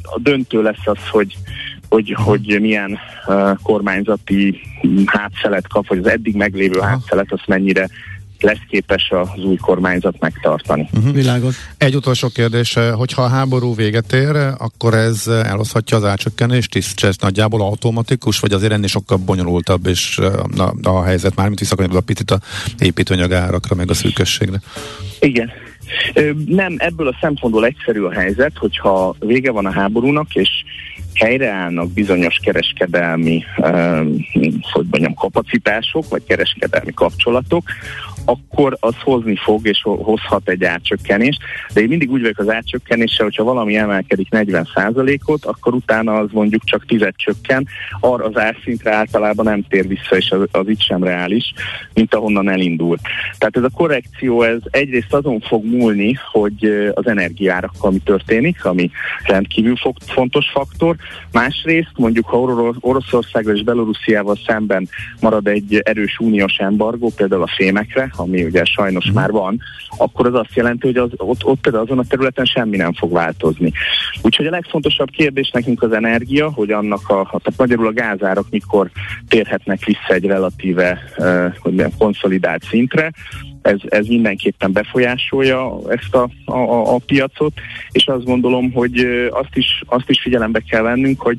[0.01, 1.37] a döntő lesz az, hogy
[1.89, 2.97] hogy, hogy milyen
[3.27, 4.61] uh, kormányzati
[5.05, 7.87] hátszelet kap, vagy az eddig meglévő hátszelet, azt mennyire
[8.39, 10.89] lesz képes az új kormányzat megtartani.
[11.11, 11.55] Világos.
[11.77, 16.93] Egy utolsó kérdés, hogyha a háború véget ér, akkor ez elhozhatja az árcsökkenést is?
[16.93, 20.19] Ez nagyjából automatikus, vagy azért ennél sokkal bonyolultabb, és
[20.57, 22.39] a, a helyzet már, mint visszakanyarodva a picit a
[22.79, 24.61] építőanyag árakra, meg a szűkösségre.
[25.19, 25.51] Igen.
[26.45, 30.49] Nem, ebből a szempontból egyszerű a helyzet, hogyha vége van a háborúnak, és
[31.13, 34.01] helyreállnak bizonyos kereskedelmi ö,
[34.61, 37.63] hogy mondjam, kapacitások, vagy kereskedelmi kapcsolatok,
[38.25, 41.41] akkor az hozni fog, és ho- hozhat egy árcsökkenést.
[41.73, 46.63] De én mindig úgy vagyok az árcsökkenéssel, hogyha valami emelkedik 40%-ot, akkor utána az mondjuk
[46.63, 47.67] csak 10 csökken,
[47.99, 51.53] arra az árszintre általában nem tér vissza, és az, az itt sem reális,
[51.93, 53.01] mint ahonnan elindult.
[53.37, 58.91] Tehát ez a korrekció, ez egyrészt azon fog múlni, hogy az energiárakkal mi történik, ami
[59.23, 60.95] rendkívül fontos faktor.
[61.31, 64.87] Másrészt mondjuk, ha Oro- Oroszországgal és Belorussziával szemben
[65.19, 69.59] marad egy erős uniós embargó, például a fémekre, ami ugye sajnos már van,
[69.97, 73.11] akkor az azt jelenti, hogy az, ott, ott például azon a területen semmi nem fog
[73.11, 73.71] változni.
[74.21, 78.89] Úgyhogy a legfontosabb kérdés nekünk az energia, hogy annak a, tehát magyarul a gázárak mikor
[79.27, 80.99] térhetnek vissza egy relatíve
[81.59, 83.11] hogy mondjam, konszolidált szintre,
[83.61, 87.53] ez, ez mindenképpen befolyásolja ezt a, a, a, piacot,
[87.91, 91.37] és azt gondolom, hogy azt is, azt is figyelembe kell vennünk, hogy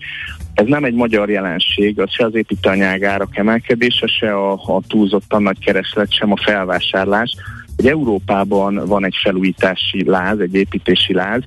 [0.56, 5.58] ez nem egy magyar jelenség, az se az építőanyágárak emelkedése, se a, a túlzottan nagy
[5.58, 7.34] kereslet, sem a felvásárlás,
[7.76, 11.42] hogy Európában van egy felújítási láz, egy építési láz,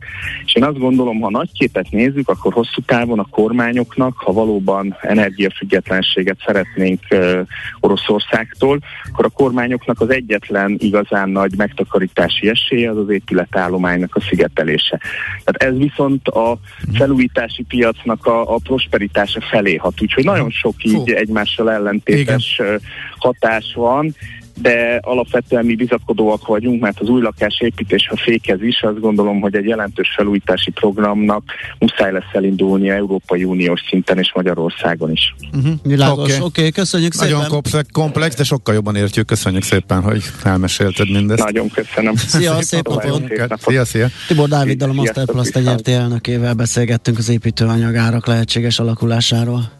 [0.45, 4.95] és én azt gondolom, ha nagy képet nézzük, akkor hosszú távon a kormányoknak, ha valóban
[5.01, 7.39] energiafüggetlenséget szeretnénk uh,
[7.79, 8.79] Oroszországtól,
[9.11, 14.99] akkor a kormányoknak az egyetlen igazán nagy megtakarítási esélye az az épületállománynak a szigetelése.
[15.43, 16.57] Tehát ez viszont a
[16.93, 22.75] felújítási piacnak a, a prosperitása felé hat, úgyhogy nagyon sok így egymással ellentétes ö,
[23.17, 24.15] hatás van,
[24.61, 29.55] de alapvetően mi bizakodóak vagyunk, mert az új lakásépítés, ha fékez is, azt gondolom, hogy
[29.55, 31.43] egy jelentős felújítási programnak
[31.79, 35.35] muszáj lesz elindulni Európai Uniós szinten és Magyarországon is.
[35.57, 35.73] Uh-huh.
[35.83, 36.23] Világos.
[36.23, 36.35] Oké, Oké.
[36.35, 36.45] okay.
[36.45, 37.49] okay, köszönjük Nagyon szépen.
[37.49, 39.25] komplex, komplex, de sokkal jobban értjük.
[39.25, 41.43] Köszönjük szépen, hogy elmesélted mindezt.
[41.43, 42.15] Nagyon köszönöm.
[42.15, 43.23] Szia, szép napot.
[43.59, 44.07] Szia, szia!
[44.27, 45.53] Tibor Dáviddal, a Masterplast.
[45.53, 49.71] NRT elnökével beszélgettünk az építőanyagárak lehetséges alakulásáról.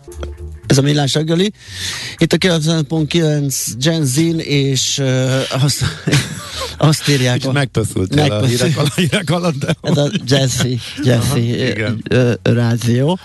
[0.70, 1.52] Ez a millás reggeli.
[2.18, 5.84] Itt a 90.9 Gen Zin, és uh, azt,
[6.78, 7.34] azt írják.
[7.34, 8.46] Kicsit a- megpöszültél a
[8.96, 10.68] hírek, alatt, de Ez a Jesse,
[11.04, 12.04] Jesse Aha, igen.
[12.10, 13.20] ö, ö, rádió.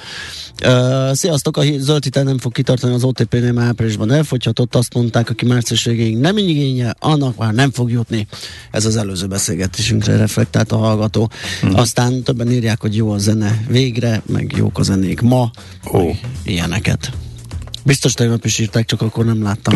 [0.67, 5.31] Uh, sziasztok, a zöld hitel nem fog kitartani az OTP-nél már áprilisban elfogyhatott, azt mondták,
[5.31, 8.27] aki március végéig nem igénye, annak már nem fog jutni.
[8.71, 11.31] Ez az előző beszélgetésünkre reflektált a hallgató.
[11.61, 11.75] Hmm.
[11.75, 15.51] Aztán többen írják, hogy jó a zene végre, meg jók a zenék ma,
[15.85, 16.17] oh.
[16.45, 17.13] ilyeneket.
[17.85, 19.75] Biztos tegnap is írták, csak akkor nem láttam.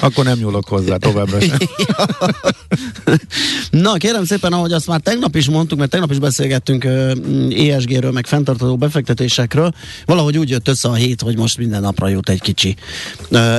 [0.00, 1.58] akkor nem nyúlok hozzá továbbra sem.
[3.82, 6.84] Na, kérem szépen, ahogy azt már tegnap is mondtuk, mert tegnap is beszélgettünk
[7.50, 9.72] ESG-ről, meg fenntartható befektetésekről,
[10.04, 12.76] valahogy úgy jött össze a hét, hogy most minden napra jut egy kicsi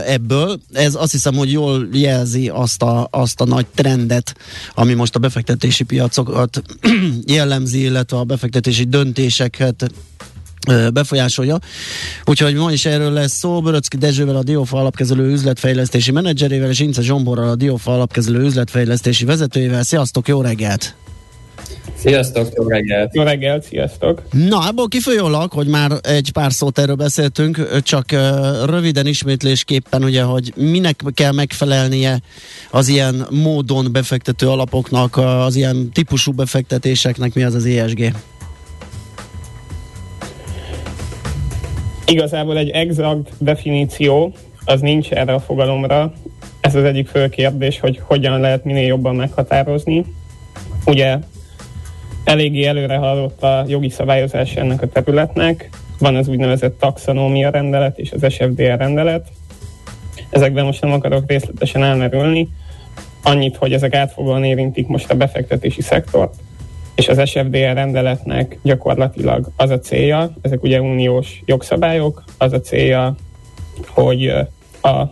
[0.06, 0.60] ebből.
[0.74, 4.36] Ez azt hiszem, hogy jól jelzi azt a, azt a nagy trendet,
[4.74, 6.62] ami most a befektetési piacokat
[7.26, 9.92] jellemzi, illetve a befektetési döntéseket
[10.94, 11.58] befolyásolja.
[12.26, 13.62] Úgyhogy ma is erről lesz szó.
[13.62, 19.84] Böröcki Dezsővel a Diófa alapkezelő üzletfejlesztési menedzserével és Ince Zsomborral a Diófa alapkezelő üzletfejlesztési vezetőjével.
[19.84, 20.96] Sziasztok, jó reggelt!
[21.96, 23.16] Sziasztok, jó reggelt!
[23.16, 24.22] Jó reggelt, sziasztok!
[24.32, 28.20] Na, abból kifolyólag, hogy már egy pár szót erről beszéltünk, csak uh,
[28.66, 32.22] röviden ismétlésképpen, ugye, hogy minek kell megfelelnie
[32.72, 38.14] az ilyen módon befektető alapoknak, az ilyen típusú befektetéseknek, mi az az ESG?
[42.12, 44.34] Igazából egy exakt definíció
[44.66, 46.14] az nincs erre a fogalomra.
[46.62, 50.06] Ez az egyik fő kérdés, hogy hogyan lehet minél jobban meghatározni.
[50.86, 51.18] Ugye
[52.24, 55.70] eléggé előre haladott a jogi szabályozás ennek a területnek.
[56.00, 59.28] Van az úgynevezett taxonómia rendelet és az SFDR rendelet.
[60.30, 62.50] Ezekben most nem akarok részletesen elmerülni.
[63.24, 66.34] Annyit, hogy ezek átfogóan érintik most a befektetési szektort,
[66.98, 73.16] és az SFDR rendeletnek gyakorlatilag az a célja, ezek ugye uniós jogszabályok, az a célja,
[73.88, 74.34] hogy
[74.82, 75.04] a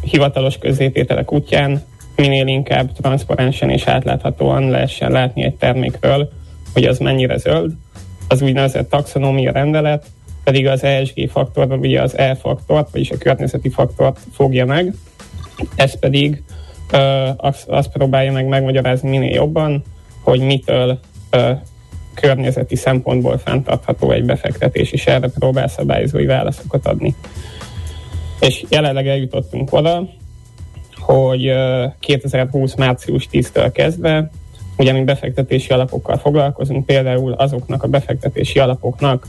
[0.00, 1.82] hivatalos közzétételek útján
[2.16, 6.32] minél inkább transzparensen és átláthatóan lehessen látni egy termékről,
[6.72, 7.72] hogy az mennyire zöld.
[8.28, 10.06] Az úgynevezett taxonómia rendelet
[10.44, 14.94] pedig az ESG faktor, ugye az E-faktort, vagyis a környezeti faktort fogja meg.
[15.74, 16.42] Ez pedig
[17.36, 19.82] azt, azt próbálja meg megmagyarázni minél jobban,
[20.22, 20.98] hogy mitől
[22.14, 27.14] környezeti szempontból fenntartható egy befektetés, és erre próbál szabályozói válaszokat adni.
[28.40, 30.08] És jelenleg eljutottunk oda,
[30.96, 31.52] hogy
[32.00, 32.74] 2020.
[32.74, 34.30] március 10-től kezdve,
[34.76, 39.26] ugye mi befektetési alapokkal foglalkozunk, például azoknak a befektetési alapoknak,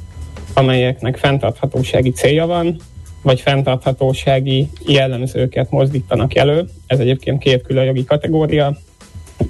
[0.54, 2.76] amelyeknek fenntarthatósági célja van,
[3.22, 6.70] vagy fenntarthatósági jellemzőket mozdítanak elő.
[6.88, 8.78] Ez egyébként két külön jogi kategória.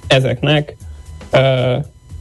[0.07, 0.75] Ezeknek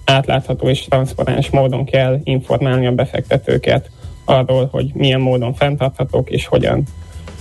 [0.06, 3.90] átlátható és transzparens módon kell informálni a befektetőket
[4.24, 6.82] arról, hogy milyen módon fenntarthatók és hogyan.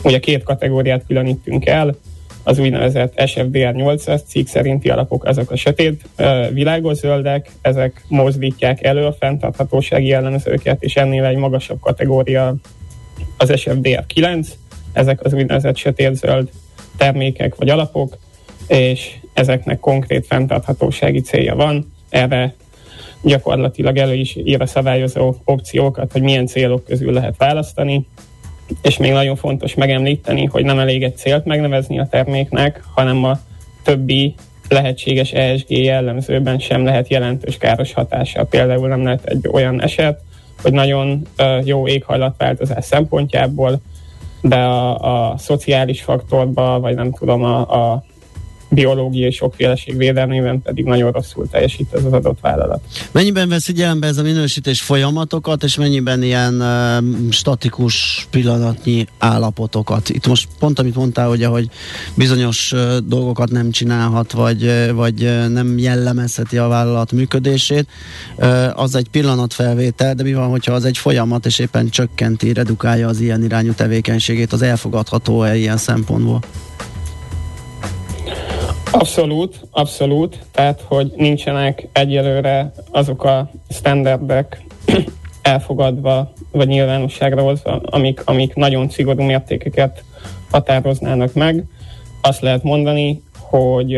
[0.04, 1.96] Ugye két kategóriát különítünk el,
[2.44, 6.10] az úgynevezett SFDR 8-as cikk szerinti alapok, azok a sötét
[6.52, 12.56] világos zöldek, ezek mozdítják elő a fenntarthatósági jellemzőket, és ennél egy magasabb kategória
[13.38, 14.50] az SFDR 9,
[14.94, 16.50] ezek az úgynevezett sötét zöld
[16.98, 18.18] termékek vagy alapok,
[18.68, 22.54] és ezeknek konkrét fenntarthatósági célja van, erre
[23.22, 28.08] gyakorlatilag elő is ír a szabályozó opciókat, hogy milyen célok közül lehet választani,
[28.82, 33.40] és még nagyon fontos megemlíteni, hogy nem elég egy célt megnevezni a terméknek, hanem a
[33.84, 34.36] többi
[34.70, 38.44] lehetséges ESG jellemzőben sem lehet jelentős káros hatása.
[38.44, 40.20] Például nem lehet egy olyan eset,
[40.62, 41.22] hogy nagyon
[41.64, 43.82] jó éghajlatváltozás szempontjából,
[44.42, 48.04] de a, a szociális faktorba, vagy nem tudom, a, a
[48.76, 52.82] biológiai sokféleség védelmében pedig nagyon rosszul teljesít ez az adott vállalat.
[53.12, 60.10] Mennyiben vesz figyelembe ez a minősítés folyamatokat, és mennyiben ilyen uh, statikus pillanatnyi állapotokat?
[60.10, 61.70] Itt most pont amit mondtál, hogy ahogy
[62.16, 67.88] bizonyos uh, dolgokat nem csinálhat, vagy, uh, vagy nem jellemezheti a vállalat működését,
[68.38, 73.08] uh, az egy pillanatfelvétel, de mi van, hogyha az egy folyamat, és éppen csökkenti, redukálja
[73.08, 76.40] az ilyen irányú tevékenységét, az elfogadható-e ilyen szempontból?
[78.92, 80.40] Abszolút, abszolút.
[80.52, 84.64] Tehát, hogy nincsenek egyelőre azok a standardek
[85.42, 90.04] elfogadva, vagy nyilvánosságra hozva, amik, amik nagyon szigorú mértékeket
[90.52, 91.64] határoznának meg.
[92.22, 93.96] Azt lehet mondani, hogy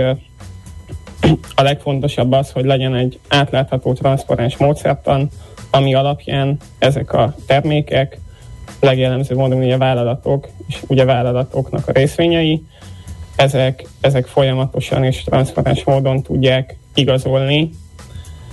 [1.56, 5.30] a legfontosabb az, hogy legyen egy átlátható, transzparens módszertan,
[5.70, 8.20] ami alapján ezek a termékek,
[8.80, 12.64] legjellemző módon ugye vállalatok, és ugye vállalatoknak a részvényei,
[13.38, 17.70] ezek, ezek folyamatosan és transzparens módon tudják igazolni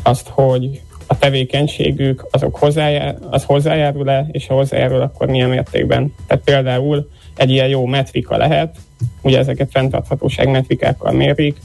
[0.03, 6.14] azt, hogy a tevékenységük azok hozzájár, az hozzájárul-e, és ha hozzájárul, akkor milyen mértékben.
[6.26, 8.76] Tehát például egy ilyen jó metrika lehet,
[9.22, 11.57] ugye ezeket fenntarthatóság metrikákkal mérik,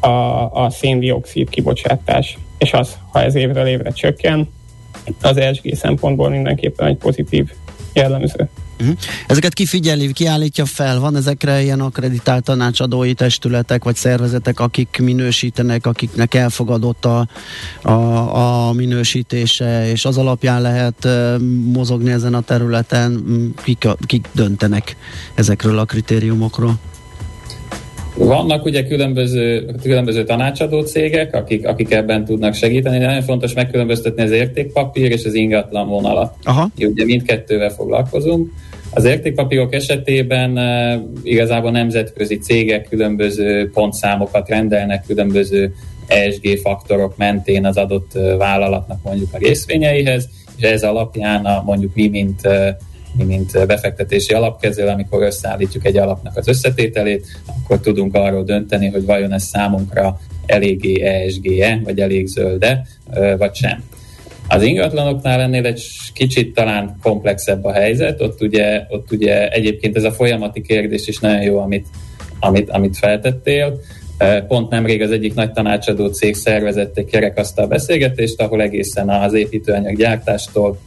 [0.00, 4.48] a, a széndiokszid kibocsátás, és az, ha ez évről évre csökken,
[5.22, 7.52] az ESG szempontból mindenképpen egy pozitív
[7.92, 8.48] jellemző.
[8.80, 8.96] Uh-huh.
[9.26, 10.98] Ezeket kifigyeli, kiállítja fel?
[10.98, 17.28] Van ezekre ilyen akreditált tanácsadói testületek vagy szervezetek, akik minősítenek, akiknek elfogadott a,
[17.82, 21.08] a, a minősítése, és az alapján lehet
[21.72, 23.24] mozogni ezen a területen?
[23.62, 24.96] Kik, kik döntenek
[25.34, 26.78] ezekről a kritériumokról?
[28.16, 34.22] Vannak ugye különböző, különböző tanácsadó cégek, akik, akik ebben tudnak segíteni, de nagyon fontos megkülönböztetni
[34.22, 36.34] az értékpapír és az ingatlan vonalat.
[36.44, 36.70] Aha.
[36.78, 38.52] Ugye mindkettővel foglalkozunk.
[38.90, 45.74] Az értékpapírok esetében uh, igazából nemzetközi cégek különböző pontszámokat rendelnek, különböző
[46.06, 51.94] ESG faktorok mentén az adott uh, vállalatnak mondjuk a részvényeihez, és ez alapján a, mondjuk
[51.94, 52.68] mi, mint uh,
[53.16, 59.04] mi mint befektetési alapkezelő, amikor összeállítjuk egy alapnak az összetételét, akkor tudunk arról dönteni, hogy
[59.04, 62.86] vajon ez számunkra eléggé ESG-e, vagy elég zölde,
[63.38, 63.82] vagy sem.
[64.48, 70.04] Az ingatlanoknál ennél egy kicsit talán komplexebb a helyzet, ott ugye, ott ugye egyébként ez
[70.04, 71.86] a folyamati kérdés is nagyon jó, amit,
[72.40, 73.80] amit, amit feltettél.
[74.48, 79.96] Pont nemrég az egyik nagy tanácsadó cég szervezett egy kerekasztal beszélgetést, ahol egészen az építőanyag
[79.96, 80.78] gyártástól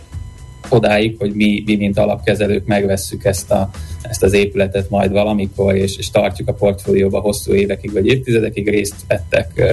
[0.70, 3.70] odáig, hogy mi, mi mint alapkezelők megvesszük ezt, a,
[4.02, 8.96] ezt az épületet majd valamikor, és, és tartjuk a portfólióba hosszú évekig vagy évtizedekig részt
[9.08, 9.64] vettek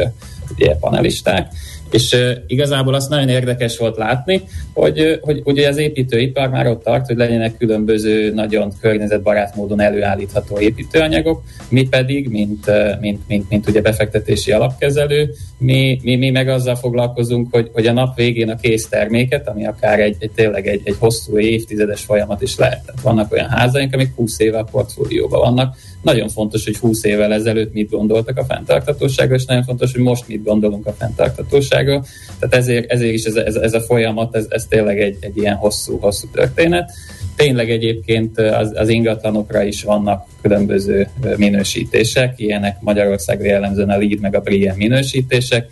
[0.54, 1.52] ugye panelisták.
[1.94, 2.16] És
[2.46, 4.42] igazából azt nagyon érdekes volt látni,
[4.72, 10.58] hogy, hogy ugye az építőipar már ott tart, hogy legyenek különböző nagyon környezetbarát módon előállítható
[10.58, 12.70] építőanyagok, mi pedig, mint,
[13.00, 17.92] mint, mint, mint ugye befektetési alapkezelő, mi, mi, mi meg azzal foglalkozunk, hogy, hogy a
[17.92, 22.42] nap végén a kész terméket, ami akár egy, egy tényleg egy, egy hosszú évtizedes folyamat
[22.42, 22.84] is lehet.
[22.84, 25.76] Tehát vannak olyan házaink, amik 20 éve a portfólióban vannak.
[26.04, 30.28] Nagyon fontos, hogy 20 évvel ezelőtt mit gondoltak a fenntartatóságról, és nagyon fontos, hogy most
[30.28, 32.04] mit gondolunk a fenntartatóságról.
[32.38, 35.54] Tehát ezért, ezért is ez, ez, ez a folyamat, ez, ez tényleg egy, egy ilyen
[35.54, 36.90] hosszú, hosszú történet.
[37.36, 44.34] Tényleg egyébként az, az ingatlanokra is vannak különböző minősítések, ilyenek Magyarországra jellemzően a LEED meg
[44.34, 45.66] a BRIEM minősítések.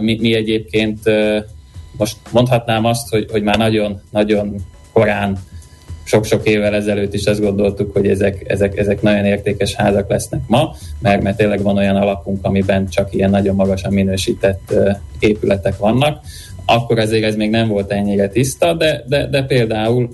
[0.00, 1.00] Mi, mi egyébként
[1.96, 4.56] most mondhatnám azt, hogy, hogy már nagyon, nagyon
[4.92, 5.38] korán
[6.06, 10.74] sok-sok évvel ezelőtt is azt gondoltuk, hogy ezek, ezek, ezek nagyon értékes házak lesznek ma,
[10.98, 14.74] mert, mert tényleg van olyan alapunk, amiben csak ilyen nagyon magasan minősített
[15.18, 16.24] épületek vannak.
[16.64, 20.08] Akkor azért ez még nem volt ennyire tiszta, de, de, de például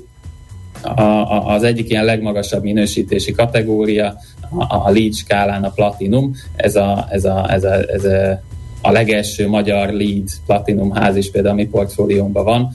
[0.83, 4.17] a, a, az egyik ilyen legmagasabb minősítési kategória,
[4.51, 8.43] a, a LEED skálán a Platinum, ez a, ez a, ez a, ez a,
[8.83, 12.73] a legelső magyar LEED Platinum ház is például a mi portfóliónkban van.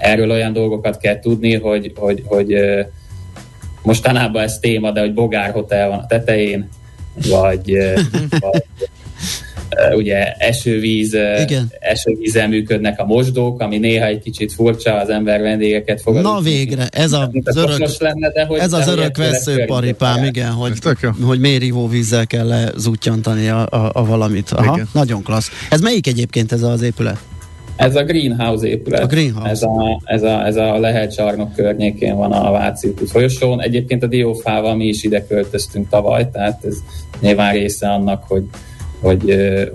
[0.00, 2.54] Erről olyan dolgokat kell tudni, hogy, hogy, hogy
[3.82, 6.68] mostanában ez téma, de hogy Bogár Hotel van a tetején,
[7.28, 7.76] vagy,
[8.40, 8.64] vagy
[9.94, 11.72] ugye esővíz, Igen.
[11.80, 16.22] esővízzel működnek a mosdók, ami néha egy kicsit furcsa, az ember vendégeket fogad.
[16.22, 20.78] Na végre, ez, a, az örök, lenne, de hogy, ez az örök veszőparipám, igen, hogy,
[21.22, 24.50] hogy miért vízzel kell lezútyantani a, a, a valamit.
[24.50, 24.88] Aha, igen.
[24.92, 25.50] nagyon klassz.
[25.70, 27.18] Ez melyik egyébként ez az épület?
[27.78, 29.02] Ez a Greenhouse épület.
[29.02, 29.50] A Greenhouse.
[29.50, 33.62] Ez a, ez a, ez a Lehel csarnok környékén van a Váci folyosón.
[33.62, 36.76] Egyébként a Diófával mi is ide költöztünk tavaly, tehát ez
[37.20, 38.44] nyilván része annak, hogy
[39.00, 39.22] hogy,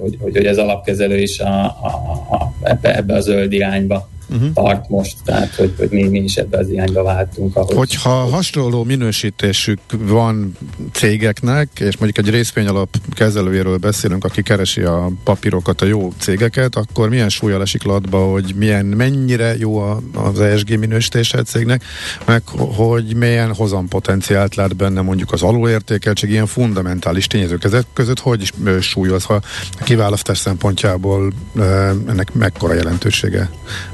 [0.01, 1.88] hogy, hogy, hogy az alapkezelő is a, a,
[2.30, 4.54] a, ebbe, ebbe a zöld irányba uh-huh.
[4.54, 7.56] tart most, tehát hogy, hogy mi, mi is ebbe az irányba váltunk.
[7.56, 10.58] Ahogy, Hogyha hasonló minősítésük van
[10.92, 17.10] cégeknek, és mondjuk egy részvényalap kezelőjéről beszélünk, aki keresi a papírokat, a jó cégeket, akkor
[17.10, 19.78] milyen súlya esik latba, hogy milyen, mennyire jó
[20.14, 21.84] az ESG minősítése a cégnek,
[22.26, 28.42] meg hogy milyen hozampotenciált lát benne mondjuk az alulértékeltség, ilyen fundamentális tényezők ezek között, hogy
[28.42, 29.34] is súlyoz, ha
[29.80, 31.34] a kiválasztás szempontjából
[32.08, 33.50] ennek mekkora jelentősége?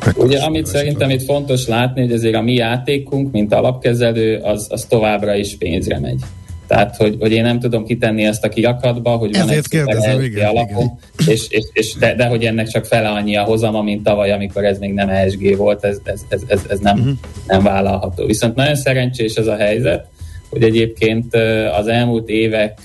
[0.05, 4.67] Mekkora Ugye, amit szerintem itt fontos látni, hogy azért a mi játékunk, mint alapkezelő, az,
[4.69, 6.19] az továbbra is pénzre megy.
[6.67, 10.21] Tehát, hogy, hogy én nem tudom kitenni ezt a kiakadba, hogy Ezért van egy kérdezem,
[10.21, 11.33] igen, alapon, igen.
[11.33, 14.65] És, és, és de, de, hogy ennek csak fele annyi a hozama, mint tavaly, amikor
[14.65, 17.13] ez még nem ESG volt, ez, ez, ez, ez, ez nem, uh-huh.
[17.47, 18.25] nem vállalható.
[18.25, 20.05] Viszont nagyon szerencsés ez a helyzet,
[20.49, 21.35] hogy egyébként
[21.79, 22.79] az elmúlt évek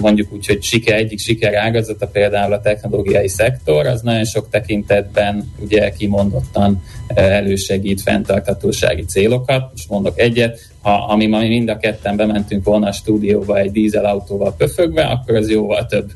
[0.00, 5.52] mondjuk úgy, hogy siker, egyik siker ágazata például a technológiai szektor, az nagyon sok tekintetben
[5.60, 6.82] ugye kimondottan
[7.14, 9.70] elősegít fenntarthatósági célokat.
[9.70, 14.54] Most mondok egyet, ha, ha mi mind a ketten bementünk volna a stúdióba egy dízelautóval
[14.56, 16.12] pöfögve, akkor az jóval több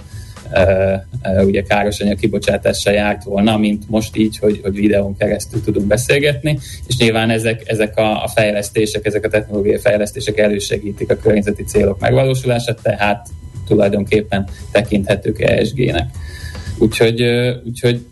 [0.53, 0.93] Uh,
[1.25, 6.59] uh, ugye károsanyag kibocsátással járt volna, mint most így, hogy, hogy videón keresztül tudunk beszélgetni,
[6.87, 12.01] és nyilván ezek, ezek a, a fejlesztések, ezek a technológiai fejlesztések elősegítik a környezeti célok
[12.01, 13.29] megvalósulását, tehát
[13.69, 16.11] tulajdonképpen tekinthetők ESG-nek.
[16.79, 17.23] Úgyhogy,
[17.67, 18.07] úgyhogy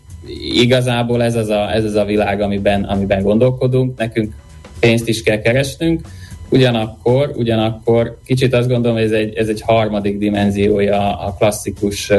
[0.53, 3.97] igazából ez az a, ez az a világ, amiben, amiben gondolkodunk.
[3.97, 4.33] Nekünk
[4.79, 6.01] pénzt is kell keresnünk,
[6.49, 12.11] ugyanakkor, ugyanakkor kicsit azt gondolom, hogy ez egy, ez egy harmadik dimenziója a klasszikus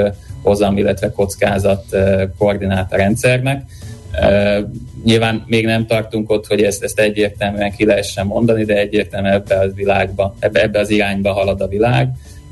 [0.42, 1.84] hozam, illetve kockázat
[2.38, 3.62] koordinátorrendszernek.
[5.04, 9.58] Nyilván még nem tartunk ott, hogy ezt, ezt egyértelműen ki lehessen mondani, de egyértelműen ebbe
[9.58, 12.08] az világba, ebbe, ebbe az irányba halad a világ,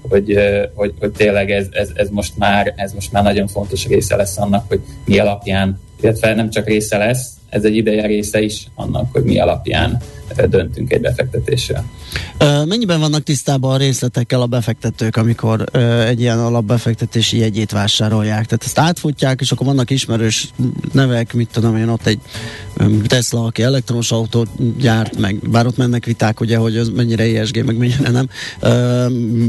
[0.08, 0.38] hogy,
[0.74, 4.38] hogy, hogy tényleg ez, ez, ez, most már, ez most már nagyon fontos része lesz
[4.38, 9.12] annak, hogy mi alapján, illetve nem csak része lesz, ez egy ideje része is annak,
[9.12, 10.02] hogy mi alapján
[10.48, 11.84] döntünk egy befektetésről.
[12.38, 15.64] Mennyiben vannak tisztában a részletekkel a befektetők, amikor
[16.06, 18.44] egy ilyen alapbefektetési jegyét vásárolják?
[18.44, 20.48] Tehát ezt átfutják, és akkor vannak ismerős
[20.92, 22.18] nevek, mit tudom én, ott egy
[23.06, 27.64] Tesla, aki elektromos autót gyárt, meg bár ott mennek viták, ugye, hogy az mennyire ESG,
[27.64, 28.28] meg mennyire nem,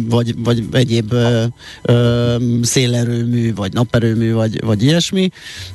[0.09, 1.13] vagy, vagy egyéb
[2.61, 5.29] szélerőmű, vagy naperőmű, vagy, vagy ilyesmi,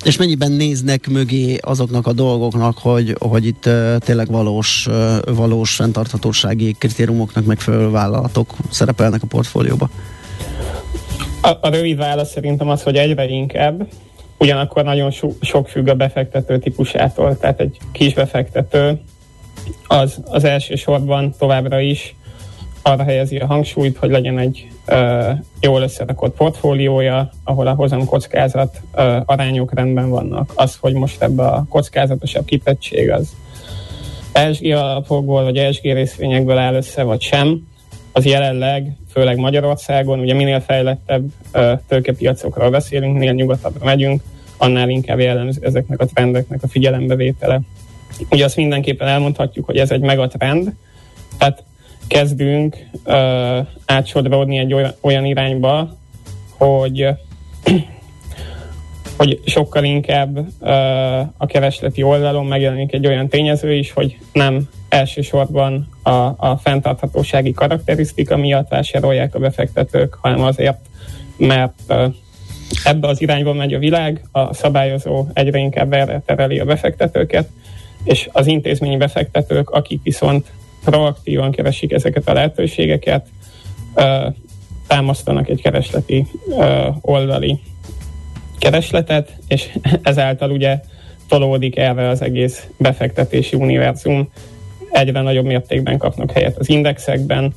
[0.05, 4.89] és mennyiben néznek mögé azoknak a dolgoknak, hogy, hogy itt tényleg valós,
[5.25, 9.91] valós fenntarthatósági kritériumoknak megfelelő vállalatok szerepelnek a portfólióba?
[11.43, 13.89] A, a rövid válasz szerintem az, hogy egyre inkább,
[14.39, 19.01] ugyanakkor nagyon so, sok függ a befektető típusától, tehát egy kis befektető
[19.87, 22.15] az, az elsősorban továbbra is
[22.83, 24.72] arra helyezi a hangsúlyt, hogy legyen egy
[25.61, 28.81] jól összerakott portfóliója, ahol a hozam kockázat
[29.25, 30.53] arányok rendben vannak.
[30.55, 33.37] Az, hogy most ebbe a kockázatosabb kitettség az
[34.33, 37.71] ESG alapokból vagy ESG részvényekből áll össze, vagy sem,
[38.13, 41.25] az jelenleg, főleg Magyarországon, ugye minél fejlettebb
[41.89, 44.23] tőkepiacokról beszélünk, minél nyugatabbra megyünk,
[44.57, 47.61] annál inkább jellemző ezeknek a trendeknek a figyelembevétele.
[48.31, 50.73] Ugye azt mindenképpen elmondhatjuk, hogy ez egy megatrend,
[51.39, 51.65] tehát
[52.13, 55.97] kezdünk ö, átsodródni egy olyan, olyan irányba,
[56.59, 57.07] hogy
[59.17, 60.47] hogy sokkal inkább uh,
[61.37, 68.37] a keresleti oldalon megjelenik egy olyan tényező is, hogy nem elsősorban a, a fenntarthatósági karakterisztika
[68.37, 70.79] miatt vásárolják a befektetők, hanem azért,
[71.37, 72.15] mert uh,
[72.85, 77.49] ebbe az irányba megy a világ, a szabályozó egyre inkább erre tereli a befektetőket,
[78.05, 80.53] és az intézményi befektetők, akik viszont
[80.85, 83.27] proaktívan keresik ezeket a lehetőségeket,
[84.87, 86.27] támasztanak egy keresleti
[87.01, 87.61] oldali
[88.59, 89.69] keresletet, és
[90.03, 90.81] ezáltal ugye
[91.29, 94.29] tolódik erre az egész befektetési univerzum.
[94.91, 97.55] Egyre nagyobb mértékben kapnak helyet az indexekben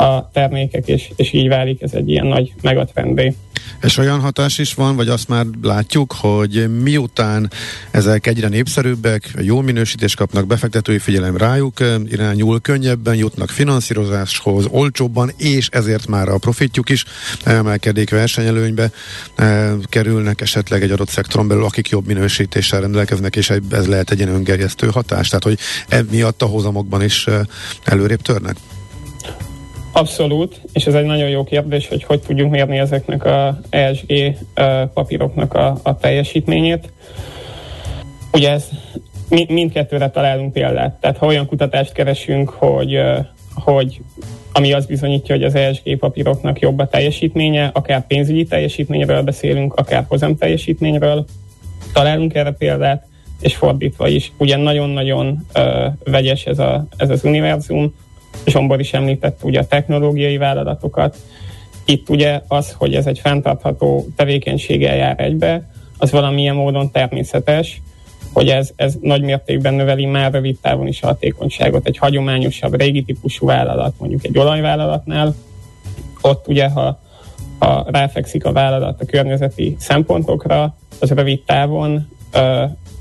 [0.00, 3.34] a termékek, és, és így válik ez egy ilyen nagy megatrendé.
[3.82, 7.50] És olyan hatás is van, vagy azt már látjuk, hogy miután
[7.90, 11.80] ezek egyre népszerűbbek, jó minősítést kapnak, befektetői figyelem rájuk
[12.10, 17.04] irányul, könnyebben jutnak finanszírozáshoz, olcsóbban, és ezért már a profitjuk is
[17.44, 18.90] emelkedik versenyelőnybe,
[19.84, 24.34] kerülnek esetleg egy adott szektoron belül, akik jobb minősítéssel rendelkeznek, és ez lehet egy ilyen
[24.34, 25.28] öngerjesztő hatás.
[25.28, 27.26] Tehát, hogy emiatt a hozamokban is
[27.84, 28.56] előrébb törnek?
[29.92, 34.36] Abszolút, és ez egy nagyon jó kérdés, hogy hogy tudjuk mérni ezeknek a ESG
[34.94, 36.92] papíroknak a, a teljesítményét.
[38.32, 38.68] Ugye ez
[39.48, 41.00] mindkettőre találunk példát.
[41.00, 43.00] Tehát ha olyan kutatást keresünk, hogy,
[43.54, 44.00] hogy
[44.52, 50.04] ami azt bizonyítja, hogy az ESG papíroknak jobb a teljesítménye, akár pénzügyi teljesítményről beszélünk, akár
[50.08, 51.24] hozam teljesítményről,
[51.92, 53.06] találunk erre példát,
[53.40, 54.32] és fordítva is.
[54.36, 55.62] Ugye nagyon-nagyon uh,
[56.04, 57.94] vegyes ez, a, ez az univerzum,
[58.46, 61.16] Zsombor is említett ugye a technológiai vállalatokat.
[61.84, 67.80] Itt ugye az, hogy ez egy fenntartható tevékenységgel jár egybe, az valamilyen módon természetes,
[68.32, 71.86] hogy ez, ez nagy mértékben növeli már rövid távon is a hatékonyságot.
[71.86, 75.34] Egy hagyományosabb, régi típusú vállalat, mondjuk egy olajvállalatnál,
[76.20, 77.00] ott ugye, ha,
[77.58, 82.08] ha ráfekszik a vállalat a környezeti szempontokra, az rövid távon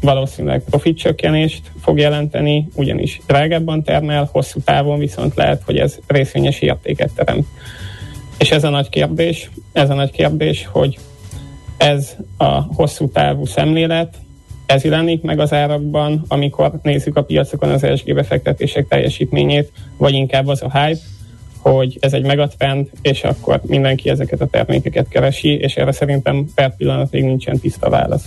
[0.02, 7.12] valószínűleg profitcsökkenést fog jelenteni, ugyanis drágábban termel, hosszú távon viszont lehet, hogy ez részvényes értéket
[7.16, 7.48] teremt.
[8.38, 10.98] És ez a nagy kérdés, ez a nagy kérdés, hogy
[11.78, 14.16] ez a hosszú távú szemlélet,
[14.66, 20.48] ez jelenik meg az árakban, amikor nézzük a piacokon az ESG befektetések teljesítményét, vagy inkább
[20.48, 21.00] az a hype,
[21.58, 26.76] hogy ez egy megatrend, és akkor mindenki ezeket a termékeket keresi, és erre szerintem per
[26.76, 28.26] pillanat még nincsen tiszta válasz.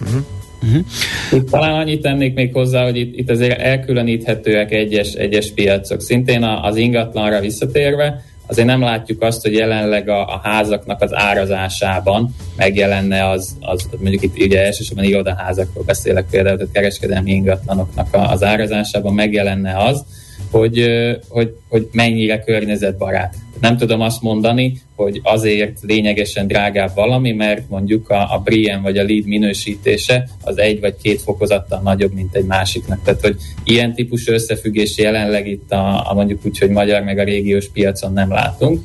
[0.00, 0.24] Uh-huh.
[0.62, 0.84] Uh-huh.
[1.32, 6.00] Itt talán annyit tennék még hozzá, hogy itt, itt azért elkülöníthetőek egyes, egyes piacok.
[6.00, 12.34] Szintén az ingatlanra visszatérve, azért nem látjuk azt, hogy jelenleg a, a házaknak az árazásában
[12.56, 19.14] megjelenne az, az mondjuk itt ugye elsősorban irodaházakról beszélek például, tehát kereskedelmi ingatlanoknak az árazásában
[19.14, 20.04] megjelenne az,
[20.50, 20.84] hogy,
[21.28, 23.34] hogy, hogy mennyire környezetbarát.
[23.60, 28.98] Nem tudom azt mondani, hogy azért lényegesen drágább valami, mert mondjuk a, a Brian vagy
[28.98, 33.02] a lead minősítése az egy vagy két fokozattal nagyobb, mint egy másiknak.
[33.02, 37.24] Tehát, hogy ilyen típusú összefüggés jelenleg itt a, a mondjuk úgy, hogy magyar meg a
[37.24, 38.80] régiós piacon nem látunk.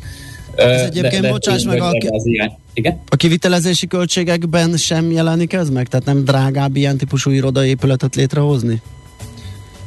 [0.56, 2.52] Ez egyébként, de, de bocsáss meg, a, az ilyen.
[2.74, 3.02] Igen?
[3.10, 5.88] a kivitelezési költségekben sem jelenik ez meg?
[5.88, 8.82] Tehát nem drágább ilyen típusú irodaépületet létrehozni?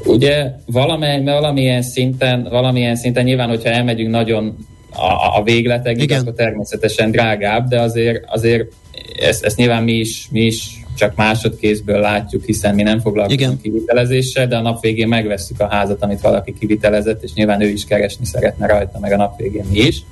[0.05, 4.57] Ugye valamely, valamilyen szinten, valamilyen szinten nyilván, hogyha elmegyünk nagyon
[4.99, 6.21] a, a végletekig, Igen.
[6.21, 8.73] akkor természetesen drágább, de azért, azért
[9.21, 13.61] ezt, ezt nyilván mi is, mi is csak másodkézből látjuk, hiszen mi nem foglalkozunk Igen.
[13.63, 17.85] kivitelezéssel, de a nap végén megveszük a házat, amit valaki kivitelezett, és nyilván ő is
[17.85, 20.03] keresni szeretne rajta, meg a nap végén mi is.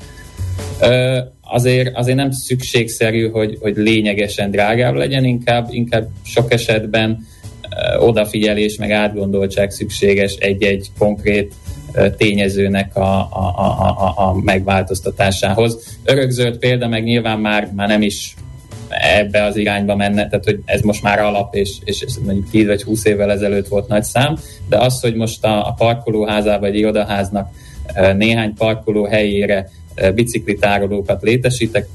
[0.81, 7.27] Ö, azért, azért nem szükségszerű, hogy, hogy lényegesen drágább legyen, inkább, inkább sok esetben
[7.99, 11.55] odafigyelés, meg átgondoltság szükséges egy-egy konkrét
[12.17, 15.97] tényezőnek a, a, a, a, a megváltoztatásához.
[16.05, 18.35] Örökzöld példa meg nyilván már, már nem is
[18.89, 22.83] ebbe az irányba menne, tehát hogy ez most már alap, és, és mondjuk 10 vagy
[22.83, 24.37] 20 évvel ezelőtt volt nagy szám,
[24.69, 27.51] de az, hogy most a, a parkolóházába vagy irodaháznak
[28.17, 29.69] néhány parkoló helyére
[30.15, 31.89] biciklitárolókat létesítek,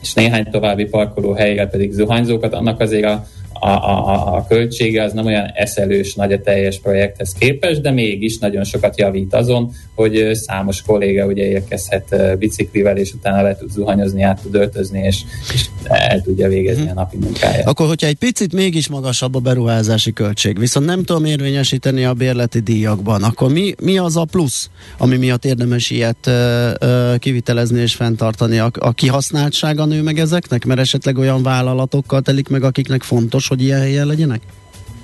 [0.00, 5.12] és néhány további parkoló helyre pedig zuhanyzókat, annak azért a, a, a, a költsége az
[5.12, 10.30] nem olyan eszelős nagy a teljes projekthez képest, de mégis nagyon sokat javít azon, hogy
[10.32, 15.20] számos kolléga ugye érkezhet biciklivel, és utána le tud zuhanyozni, át tud öltözni, és,
[15.54, 17.66] és el tudja végezni a napi munkáját.
[17.66, 22.60] Akkor, hogyha egy picit mégis magasabb a beruházási költség, viszont nem tudom érvényesíteni a bérleti
[22.60, 27.94] díjakban, akkor mi, mi az a plusz, ami miatt érdemes ilyet ö, ö, kivitelezni és
[27.94, 28.58] fenntartani?
[28.58, 30.64] A, a kihasználtsága nő meg ezeknek?
[30.64, 34.40] Mert esetleg olyan vállalatokkal telik meg, akiknek fontos, hogy ilyen helyen legyenek?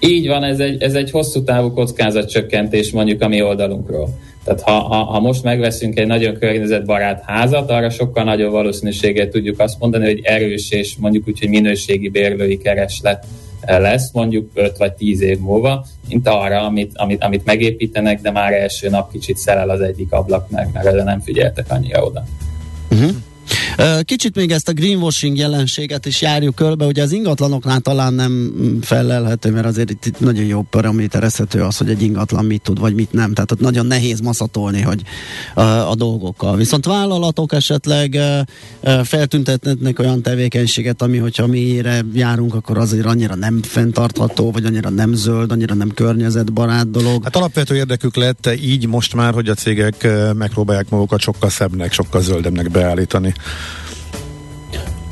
[0.01, 4.18] Így van, ez egy, ez egy hosszú távú kockázatcsökkentés mondjuk a mi oldalunkról.
[4.45, 9.61] Tehát ha, ha, ha most megveszünk egy nagyon környezetbarát házat, arra sokkal nagyobb valószínűséggel tudjuk
[9.61, 13.26] azt mondani, hogy erős és mondjuk úgy, hogy minőségi bérlői kereslet
[13.66, 18.53] lesz mondjuk 5 vagy 10 év múlva, mint arra, amit, amit, amit megépítenek, de már
[18.53, 22.24] első nap kicsit szelel az egyik ablak mert erre nem figyeltek annyira oda.
[22.91, 23.11] Uh-huh.
[24.02, 28.52] Kicsit még ezt a greenwashing jelenséget is járjuk körbe, ugye az ingatlanoknál talán nem
[28.82, 32.94] felelhető, mert azért itt, itt nagyon jó paraméterezhető az, hogy egy ingatlan mit tud, vagy
[32.94, 33.34] mit nem.
[33.34, 35.02] Tehát ott nagyon nehéz maszatolni, hogy
[35.54, 36.56] a, a dolgokkal.
[36.56, 38.18] Viszont vállalatok esetleg
[39.04, 45.12] feltüntetnek olyan tevékenységet, ami, hogyha miére járunk, akkor azért annyira nem fenntartható, vagy annyira nem
[45.12, 47.24] zöld, annyira nem környezetbarát dolog.
[47.24, 52.22] Hát alapvető érdekük lett így most már, hogy a cégek megpróbálják magukat sokkal szebbnek, sokkal
[52.22, 53.34] zöldebbnek beállítani.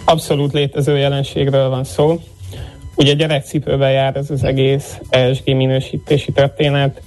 [0.05, 2.21] Abszolút létező jelenségről van szó.
[2.95, 7.01] Ugye gyerekcipőben jár ez az egész ESG minősítési történet.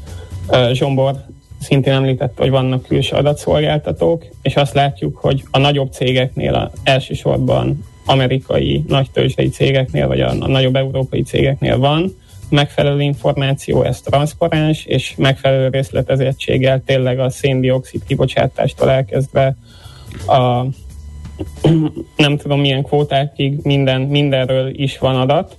[0.72, 1.16] Zsombor
[1.60, 7.86] szintén említette, hogy vannak külső adatszolgáltatók, és azt látjuk, hogy a nagyobb cégeknél, a elsősorban
[8.06, 12.16] amerikai nagy tőzsdei cégeknél, vagy a, a nagyobb európai cégeknél van
[12.50, 19.56] megfelelő információ, ez transzparens, és megfelelő részletezettséggel tényleg a széndiokszid kibocsátástól elkezdve
[20.28, 20.66] a
[22.16, 25.58] nem tudom milyen kvótákig minden, mindenről is van adat.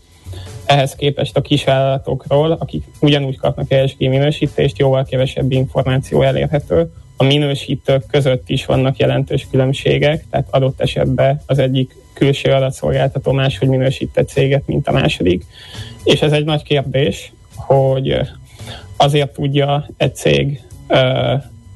[0.65, 6.93] Ehhez képest a kisvállalatokról, akik ugyanúgy kapnak ESG minősítést, jóval kevesebb információ elérhető.
[7.17, 13.69] A minősítők között is vannak jelentős különbségek, tehát adott esetben az egyik külső adatszolgáltató máshogy
[13.69, 15.45] minősített céget, mint a második.
[16.05, 18.21] És ez egy nagy kérdés, hogy
[18.97, 20.61] azért tudja egy cég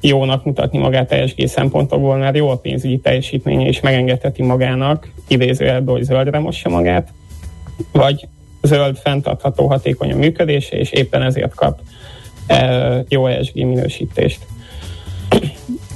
[0.01, 6.03] jónak mutatni magát ESG szempontokból, mert jó a pénzügyi teljesítménye, és megengedheti magának, idézőjelben, hogy
[6.03, 7.13] zöldre mossa magát,
[7.91, 8.27] vagy
[8.61, 11.79] zöld, fenntartható, hatékony a működése, és éppen ezért kap
[12.47, 14.45] e, jó ESG minősítést.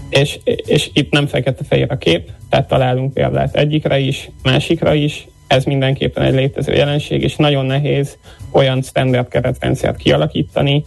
[0.09, 5.63] és, és itt nem fekete-fehér a kép, tehát találunk példát egyikre is, másikra is, ez
[5.63, 8.17] mindenképpen egy létező jelenség, és nagyon nehéz
[8.51, 10.83] olyan standard keretrendszert kialakítani,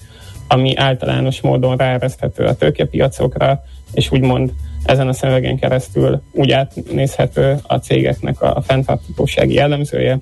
[0.53, 4.53] ami általános módon ráereszthető a tőkepiacokra, és úgymond
[4.85, 10.19] ezen a szövegen keresztül úgy átnézhető a cégeknek a fenntarthatósági jellemzője,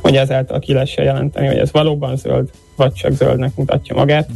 [0.00, 4.28] hogy ezáltal ki lesz jelenteni, hogy ez valóban zöld, vagy csak zöldnek mutatja magát.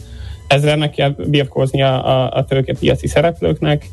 [0.47, 3.89] Ezzel meg kell birkózni a, a, a tőkepiaci szereplőknek,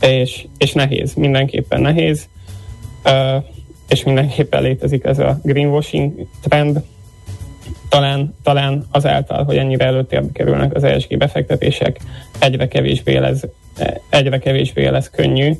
[0.00, 2.28] és, és nehéz, mindenképpen nehéz,
[3.04, 3.44] uh,
[3.88, 6.82] és mindenképpen létezik ez a greenwashing trend,
[7.88, 12.00] talán, talán azáltal, hogy ennyire előtérbe kerülnek az ESG befektetések,
[12.38, 13.44] egyre kevésbé lesz,
[14.08, 15.52] egyre kevésbé lesz könnyű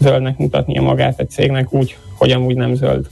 [0.00, 3.06] zöldnek mutatnia magát egy cégnek úgy, hogy amúgy nem zöld.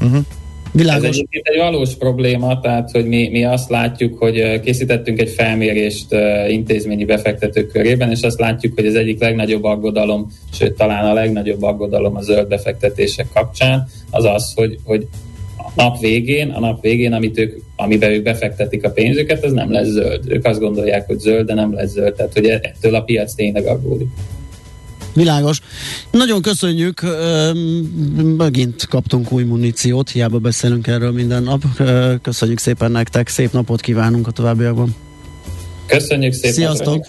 [0.00, 0.24] Uh-huh.
[0.72, 1.08] Világos.
[1.08, 6.06] Ez egyébként egy valós probléma, tehát hogy mi, mi azt látjuk, hogy készítettünk egy felmérést
[6.48, 11.62] intézményi befektetők körében, és azt látjuk, hogy az egyik legnagyobb aggodalom, sőt talán a legnagyobb
[11.62, 15.06] aggodalom a zöld befektetések kapcsán, az az, hogy, hogy
[15.76, 19.88] nap végén, a nap végén, amit ők, amiben ők befektetik a pénzüket, az nem lesz
[19.88, 20.32] zöld.
[20.32, 22.14] Ők azt gondolják, hogy zöld, de nem lesz zöld.
[22.14, 24.08] Tehát, hogy ettől a piac tényleg aggódik.
[25.14, 25.60] Világos.
[26.10, 27.00] Nagyon köszönjük,
[28.36, 31.62] megint kaptunk új muníciót, hiába beszélünk erről minden nap.
[32.22, 34.94] Köszönjük szépen nektek, szép napot kívánunk a továbbiakban.
[35.86, 36.52] Köszönjük szépen.
[36.52, 37.06] Sziasztok!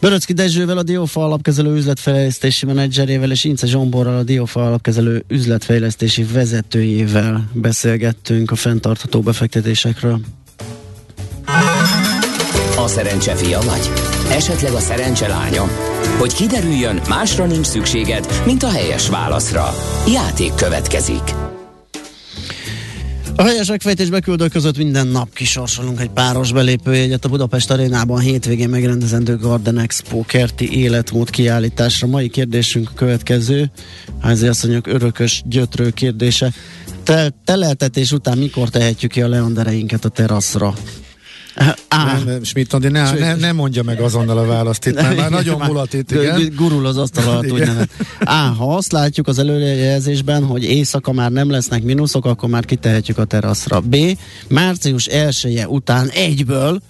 [0.00, 7.50] Böröcki Dezsővel, a Diófa alapkezelő üzletfejlesztési menedzserével és Ince Zsomborral, a Diófa alapkezelő üzletfejlesztési vezetőjével
[7.52, 10.20] beszélgettünk a fenntartható befektetésekről.
[12.76, 13.90] A szerencse fia vagy?
[14.30, 15.64] Esetleg a szerencse lánya?
[16.18, 19.74] Hogy kiderüljön, másra nincs szükséged, mint a helyes válaszra.
[20.12, 21.49] Játék következik.
[23.36, 28.68] A helyes megfejtés beküldő között minden nap kisorsolunk egy páros belépőjegyet a Budapest arénában hétvégén
[28.68, 32.06] megrendezendő Garden Expo kerti életmód kiállításra.
[32.06, 33.70] Mai kérdésünk a következő,
[34.20, 36.52] házi asszonyok örökös gyötrő kérdése.
[37.02, 40.74] Te, teleltetés után mikor tehetjük ki a leandereinket a teraszra?
[41.88, 42.18] Á.
[42.24, 45.60] Nem, Schmidt Andi, ne, ne, ne, mondja meg azonnal a választ itt, mert már nagyon
[45.66, 46.52] mulat itt, igen.
[46.56, 47.90] Gurul az asztal alatt, úgynevezett.
[48.20, 48.32] A.
[48.32, 53.24] Ha azt látjuk az előrejelzésben, hogy éjszaka már nem lesznek mínuszok, akkor már kitehetjük a
[53.24, 53.80] teraszra.
[53.80, 53.96] B.
[54.48, 56.80] Március 1 után egyből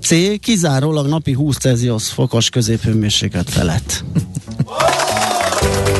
[0.00, 0.38] C.
[0.40, 4.04] Kizárólag napi 20 Celsius fokos középhőmérséklet felett.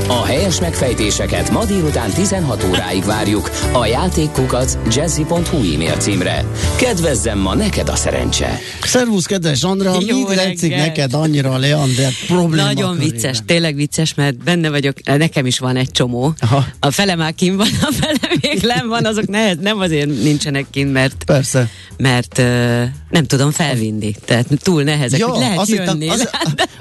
[0.09, 6.45] A helyes megfejtéseket ma délután 16 óráig várjuk a játékkukac jazzy.hu e-mail címre.
[6.77, 8.59] Kedvezzem ma neked a szerencse!
[8.83, 9.97] Szervusz, kedves Andrea!
[10.07, 13.11] Jó mit tetszik neked annyira a Leander probléma Nagyon körében.
[13.15, 16.35] vicces, tényleg vicces, mert benne vagyok, nekem is van egy csomó.
[16.41, 16.65] Aha.
[16.81, 18.19] A fele már kim van, a fele
[18.77, 21.69] nem van, azok nehez, nem azért nincsenek kint, mert, Persze.
[21.97, 24.15] mert uh, nem tudom felvinni.
[24.25, 26.11] Tehát túl nehezek, ja, lehet azt jönni.
[26.11, 26.29] Hittem, az,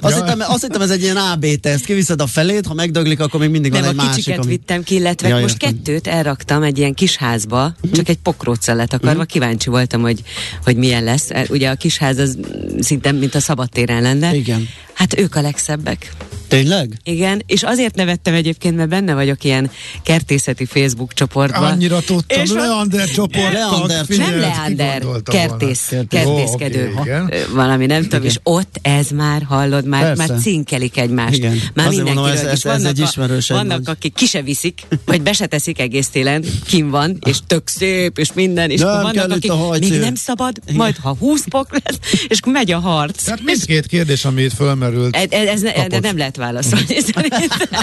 [0.00, 3.40] azt, hittem, azt hittem, ez egy ilyen AB teszt, kiviszed a felét, ha megdöglik, akkor
[3.40, 4.38] még mindig nem, van egy a másik.
[4.38, 4.46] Ami...
[4.46, 5.76] vittem ki, illetve ja, most értem.
[5.76, 7.92] kettőt elraktam egy ilyen kis házba, uh-huh.
[7.92, 9.26] csak egy pokróccellet akarva, uh-huh.
[9.26, 10.22] kíváncsi voltam, hogy,
[10.64, 11.28] hogy milyen lesz.
[11.48, 12.38] Ugye a kis ház az
[12.80, 14.34] szinte, mint a szabadtéren lenne.
[14.34, 14.68] Igen.
[14.92, 16.12] Hát ők a legszebbek.
[16.48, 16.96] Tényleg?
[17.04, 19.70] Igen, és azért nevettem egyébként, mert benne vagyok ilyen
[20.02, 21.12] kertészeti Facebook
[21.46, 21.72] csoportban.
[21.72, 23.52] Annyira tudtam, és Leander csoport.
[23.52, 26.92] Leander, nem Leander, kertész, kertész, kertészkedő.
[26.94, 31.36] Oh, okay, valami, nem tudom, és ott ez már, hallod, már, már cinkelik egymást.
[31.36, 31.60] Igen.
[31.74, 35.32] Már Azért mondom, ez, ez, ez egy ismerős Vannak, akik ki se viszik, vagy be
[35.32, 39.52] se teszik egész télen, kim van, és tök szép, és minden, és nem, vannak, akik
[39.90, 43.22] még nem szabad, majd ha húsz pok lesz, és megy a harc.
[43.22, 45.16] Tehát mindkét kérdés, amit fölmerült.
[45.16, 47.80] Ez, ez, ez nem lehet válaszolni szerintem.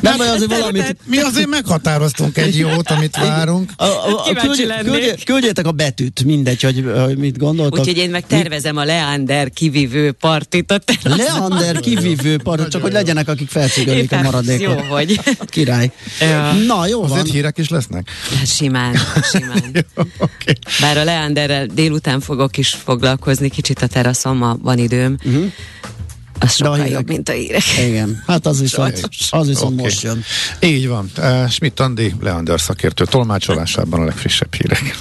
[0.00, 0.96] Nem baj, azért valamit.
[1.04, 3.70] Mi azért meghatároztunk egy jót, amit várunk.
[3.76, 7.78] A, a, a, küldj, küldj, küldjétek a betűt, mindegy, hogy, hogy mit gondoltok.
[7.78, 10.70] Úgyhogy én meg tervezem a Leander kivívő partit.
[10.70, 14.80] A Leander kivívő partit, csak hogy legyenek, akik felcigölik a maradékot.
[14.80, 15.20] Jó vagy.
[15.46, 15.92] Király.
[16.20, 16.52] Ja.
[16.52, 17.30] Na, jó Azért van.
[17.30, 18.10] hírek is lesznek?
[18.38, 18.96] Hát simán,
[19.32, 19.62] simán.
[19.74, 20.54] jó, okay.
[20.80, 25.16] Bár a Leanderrel délután fogok is foglalkozni, kicsit a teraszon, ma van időm.
[25.24, 25.52] Uh-huh.
[26.38, 26.90] Az sokkal hírek...
[26.90, 27.62] jobb, mint a hírek.
[27.78, 28.74] Igen, hát az is,
[29.30, 29.84] az viszont okay.
[29.84, 30.24] most jön.
[30.60, 31.10] Így van.
[31.18, 34.92] Uh, Schmidt Andi, Leander szakértő tolmácsolásában a legfrissebb hírek.